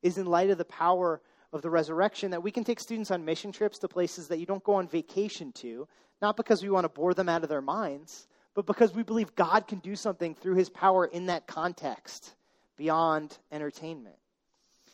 is 0.02 0.18
in 0.18 0.26
light 0.26 0.50
of 0.50 0.58
the 0.58 0.64
power 0.64 1.20
of 1.52 1.62
the 1.62 1.70
resurrection 1.70 2.32
that 2.32 2.42
we 2.42 2.50
can 2.50 2.64
take 2.64 2.80
students 2.80 3.12
on 3.12 3.24
mission 3.24 3.52
trips 3.52 3.78
to 3.78 3.86
places 3.86 4.26
that 4.26 4.40
you 4.40 4.46
don't 4.46 4.64
go 4.64 4.74
on 4.74 4.88
vacation 4.88 5.52
to, 5.52 5.86
not 6.20 6.36
because 6.36 6.60
we 6.60 6.70
want 6.70 6.82
to 6.82 6.88
bore 6.88 7.14
them 7.14 7.28
out 7.28 7.44
of 7.44 7.48
their 7.48 7.62
minds, 7.62 8.26
but 8.56 8.66
because 8.66 8.92
we 8.92 9.04
believe 9.04 9.36
God 9.36 9.68
can 9.68 9.78
do 9.78 9.94
something 9.94 10.34
through 10.34 10.56
his 10.56 10.68
power 10.68 11.04
in 11.06 11.26
that 11.26 11.46
context 11.46 12.34
beyond 12.76 13.38
entertainment. 13.52 14.16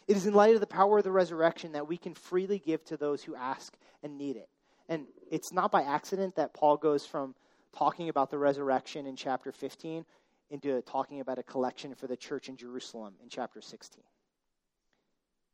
It 0.07 0.19
is 0.19 0.27
in 0.27 0.35
light 0.35 0.57
of 0.57 0.61
the 0.61 0.67
power 0.67 0.99
of 0.99 1.05
the 1.05 1.11
resurrection 1.11 1.73
that 1.73 1.89
we 1.89 1.97
can 1.97 2.13
freely 2.13 2.59
give 2.59 2.85
to 2.85 2.99
those 2.99 3.25
who 3.25 3.35
ask 3.35 3.75
and 4.03 4.19
need 4.19 4.37
it. 4.37 4.51
And 4.91 5.07
it's 5.31 5.53
not 5.53 5.73
by 5.73 5.83
accident 5.83 6.37
that 6.37 6.53
Paul 6.53 6.77
goes 6.77 7.07
from 7.07 7.35
talking 7.75 8.11
about 8.11 8.31
the 8.31 8.37
resurrection 8.37 9.07
in 9.07 9.17
chapter 9.17 9.53
15 9.53 10.05
into 10.51 10.83
talking 10.83 11.21
about 11.21 11.39
a 11.39 11.43
collection 11.43 11.95
for 11.95 12.07
the 12.07 12.17
church 12.17 12.51
in 12.51 12.57
Jerusalem 12.57 13.15
in 13.23 13.31
chapter 13.31 13.63
16 13.63 14.03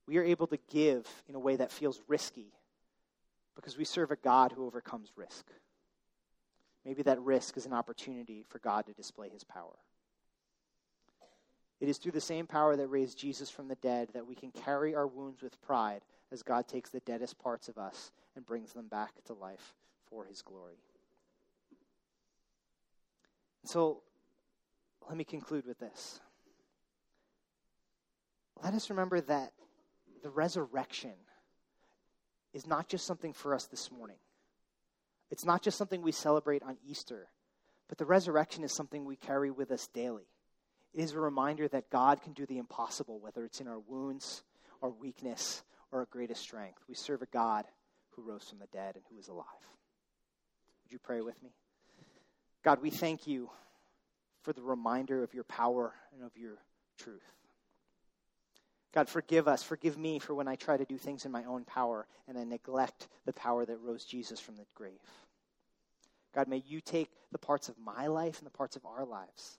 we 0.07 0.19
are 0.19 0.25
able 0.25 0.47
to 0.47 0.59
give 0.71 1.07
in 1.29 1.35
a 1.35 1.39
way 1.39 1.57
that 1.57 1.73
feels 1.73 2.01
risky 2.09 2.53
Because 3.55 3.77
we 3.77 3.85
serve 3.85 4.11
a 4.11 4.17
God 4.17 4.53
who 4.53 4.67
overcomes 4.67 5.13
risk. 5.17 5.47
Maybe 6.85 7.03
that 7.03 7.21
risk 7.21 7.57
is 7.57 7.67
an 7.67 7.73
opportunity 7.73 8.45
for 8.49 8.59
God 8.59 8.87
to 8.87 8.93
display 8.93 9.29
his 9.29 9.45
power. 9.45 9.77
It 11.81 11.89
is 11.89 11.99
through 11.99 12.13
the 12.13 12.21
same 12.21 12.47
power 12.47 12.77
that 12.77 12.87
raised 12.87 13.19
Jesus 13.19 13.51
from 13.51 13.69
the 13.69 13.75
dead 13.77 14.11
that 14.15 14.27
we 14.27 14.35
can 14.35 14.51
carry 14.51 14.95
our 14.95 15.07
wounds 15.07 15.43
with 15.43 15.61
pride 15.63 16.03
as 16.31 16.43
God 16.43 16.69
takes 16.69 16.91
the 16.91 17.01
deadest 17.01 17.39
parts 17.39 17.69
of 17.69 17.77
us 17.77 18.13
and 18.37 18.47
brings 18.47 18.73
them 18.73 18.89
back 18.89 19.13
to 19.25 19.33
life 19.33 19.75
for 20.11 20.25
his 20.25 20.43
glory. 20.43 20.79
So 23.65 24.03
let 25.09 25.17
me 25.17 25.25
conclude 25.25 25.67
with 25.67 25.79
this. 25.79 26.21
Let 28.63 28.75
us 28.75 28.91
remember 28.91 29.21
that 29.23 29.53
the 30.23 30.31
resurrection 30.31 31.13
is 32.55 32.67
not 32.67 32.89
just 32.89 33.07
something 33.07 33.33
for 33.33 33.55
us 33.55 33.67
this 33.67 33.91
morning. 33.91 34.17
It's 35.31 35.45
not 35.45 35.63
just 35.63 35.77
something 35.77 36.03
we 36.03 36.13
celebrate 36.13 36.63
on 36.63 36.77
Easter, 36.89 37.29
but 37.89 37.99
the 37.99 38.07
resurrection 38.07 38.65
is 38.65 38.75
something 38.75 39.05
we 39.05 39.17
carry 39.17 39.51
with 39.51 39.71
us 39.71 39.89
daily. 39.89 40.29
It 40.95 41.01
is 41.01 41.13
a 41.13 41.21
reminder 41.21 41.69
that 41.69 41.91
God 41.91 42.23
can 42.23 42.33
do 42.33 42.47
the 42.47 42.59
impossible, 42.59 43.19
whether 43.19 43.45
it's 43.45 43.61
in 43.61 43.69
our 43.69 43.81
wounds, 43.81 44.45
our 44.81 44.91
weakness, 44.91 45.63
or 45.93 46.01
our 46.01 46.07
greatest 46.07 46.41
strength. 46.41 46.79
We 46.89 46.95
serve 46.95 47.23
a 47.23 47.27
God 47.27 47.67
who 48.17 48.23
rose 48.23 48.49
from 48.49 48.59
the 48.59 48.67
dead 48.67 48.97
and 48.97 49.05
who 49.11 49.19
is 49.19 49.29
alive. 49.29 49.47
Would 50.83 50.93
you 50.93 50.99
pray 50.99 51.21
with 51.21 51.41
me? 51.43 51.51
God, 52.65 52.83
we 52.83 52.91
thank 52.91 53.27
you 53.27 53.51
for 54.43 54.53
the 54.53 54.63
reminder 54.63 55.23
of 55.23 55.35
your 55.35 55.45
power 55.45 55.93
and 56.15 56.25
of 56.25 56.37
your 56.37 56.57
truth. 56.99 57.23
God, 58.93 59.09
forgive 59.09 59.47
us. 59.47 59.63
Forgive 59.63 59.99
me 59.99 60.19
for 60.19 60.35
when 60.35 60.49
I 60.49 60.57
try 60.57 60.77
to 60.77 60.85
do 60.85 60.97
things 60.97 61.27
in 61.27 61.33
my 61.33 61.45
own 61.45 61.65
power 61.65 62.07
and 62.27 62.39
I 62.39 62.45
neglect 62.45 63.09
the 63.27 63.33
power 63.33 63.67
that 63.67 63.77
rose 63.79 64.05
Jesus 64.05 64.41
from 64.41 64.57
the 64.57 64.65
grave. 64.75 64.93
God, 66.35 66.49
may 66.49 66.63
you 66.67 66.81
take 66.81 67.11
the 67.31 67.39
parts 67.39 67.69
of 67.69 67.77
my 67.79 68.07
life 68.07 68.39
and 68.39 68.47
the 68.47 68.57
parts 68.57 68.77
of 68.77 68.87
our 68.87 69.05
lives 69.05 69.59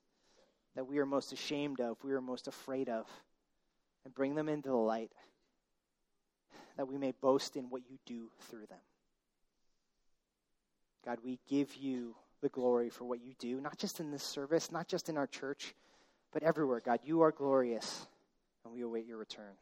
that 0.75 0.87
we 0.87 0.99
are 0.99 1.05
most 1.05 1.33
ashamed 1.33 1.81
of, 1.81 1.97
we 2.03 2.13
are 2.13 2.21
most 2.21 2.47
afraid 2.47 2.87
of, 2.87 3.07
and 4.05 4.13
bring 4.13 4.35
them 4.35 4.47
into 4.47 4.69
the 4.69 4.75
light 4.75 5.11
that 6.77 6.87
we 6.87 6.97
may 6.97 7.11
boast 7.21 7.55
in 7.55 7.65
what 7.65 7.81
you 7.89 7.97
do 8.05 8.29
through 8.49 8.65
them. 8.67 8.79
God, 11.05 11.19
we 11.23 11.39
give 11.49 11.75
you 11.75 12.15
the 12.41 12.49
glory 12.49 12.89
for 12.89 13.05
what 13.05 13.21
you 13.21 13.33
do, 13.39 13.59
not 13.59 13.77
just 13.77 13.99
in 13.99 14.11
this 14.11 14.23
service, 14.23 14.71
not 14.71 14.87
just 14.87 15.09
in 15.09 15.17
our 15.17 15.27
church, 15.27 15.73
but 16.31 16.43
everywhere. 16.43 16.81
God, 16.83 16.99
you 17.03 17.21
are 17.21 17.31
glorious, 17.31 18.05
and 18.63 18.73
we 18.73 18.81
await 18.81 19.05
your 19.05 19.17
return. 19.17 19.53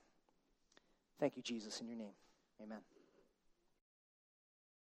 Thank 1.19 1.37
you, 1.37 1.43
Jesus, 1.43 1.79
in 1.79 1.87
your 1.87 1.97
name. 1.97 2.13
Amen. 2.61 2.94